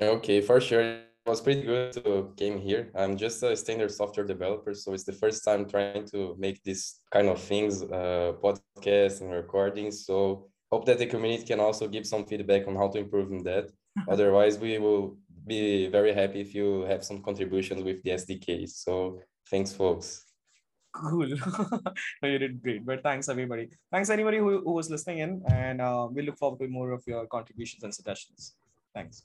Okay, 0.00 0.40
for 0.40 0.60
sure. 0.60 0.80
It 0.80 1.30
was 1.30 1.40
pretty 1.40 1.62
good 1.62 1.92
to 1.92 2.32
came 2.36 2.58
here. 2.58 2.90
I'm 2.94 3.16
just 3.16 3.42
a 3.42 3.56
standard 3.56 3.90
software 3.90 4.26
developer, 4.26 4.74
so 4.74 4.92
it's 4.92 5.04
the 5.04 5.12
first 5.12 5.42
time 5.44 5.68
trying 5.68 6.04
to 6.08 6.36
make 6.38 6.62
this 6.62 7.00
kind 7.10 7.28
of 7.28 7.40
things, 7.40 7.82
uh, 7.82 8.32
podcasts 8.42 9.22
and 9.22 9.30
recordings. 9.30 10.04
So 10.04 10.48
hope 10.70 10.84
that 10.86 10.98
the 10.98 11.06
community 11.06 11.44
can 11.44 11.60
also 11.60 11.88
give 11.88 12.06
some 12.06 12.26
feedback 12.26 12.66
on 12.68 12.76
how 12.76 12.88
to 12.88 12.98
improve 12.98 13.30
in 13.32 13.42
that. 13.44 13.70
Otherwise, 14.08 14.58
we 14.58 14.78
will 14.78 15.16
be 15.46 15.86
very 15.88 16.12
happy 16.12 16.40
if 16.40 16.54
you 16.54 16.82
have 16.82 17.04
some 17.04 17.22
contributions 17.22 17.82
with 17.82 18.02
the 18.02 18.10
SDK. 18.10 18.68
So 18.68 19.20
thanks, 19.50 19.72
folks. 19.72 20.26
Cool. 20.92 21.28
no, 22.22 22.28
you 22.28 22.38
did 22.38 22.62
great. 22.62 22.84
But 22.84 23.02
thanks, 23.02 23.28
everybody. 23.28 23.70
Thanks, 23.90 24.10
anybody 24.10 24.38
who, 24.38 24.60
who 24.60 24.72
was 24.72 24.90
listening 24.90 25.18
in. 25.18 25.42
And 25.48 25.80
uh, 25.80 26.08
we 26.10 26.22
look 26.22 26.38
forward 26.38 26.60
to 26.60 26.68
more 26.68 26.92
of 26.92 27.02
your 27.06 27.26
contributions 27.26 27.82
and 27.82 27.94
suggestions. 27.94 28.54
Thanks. 28.94 29.24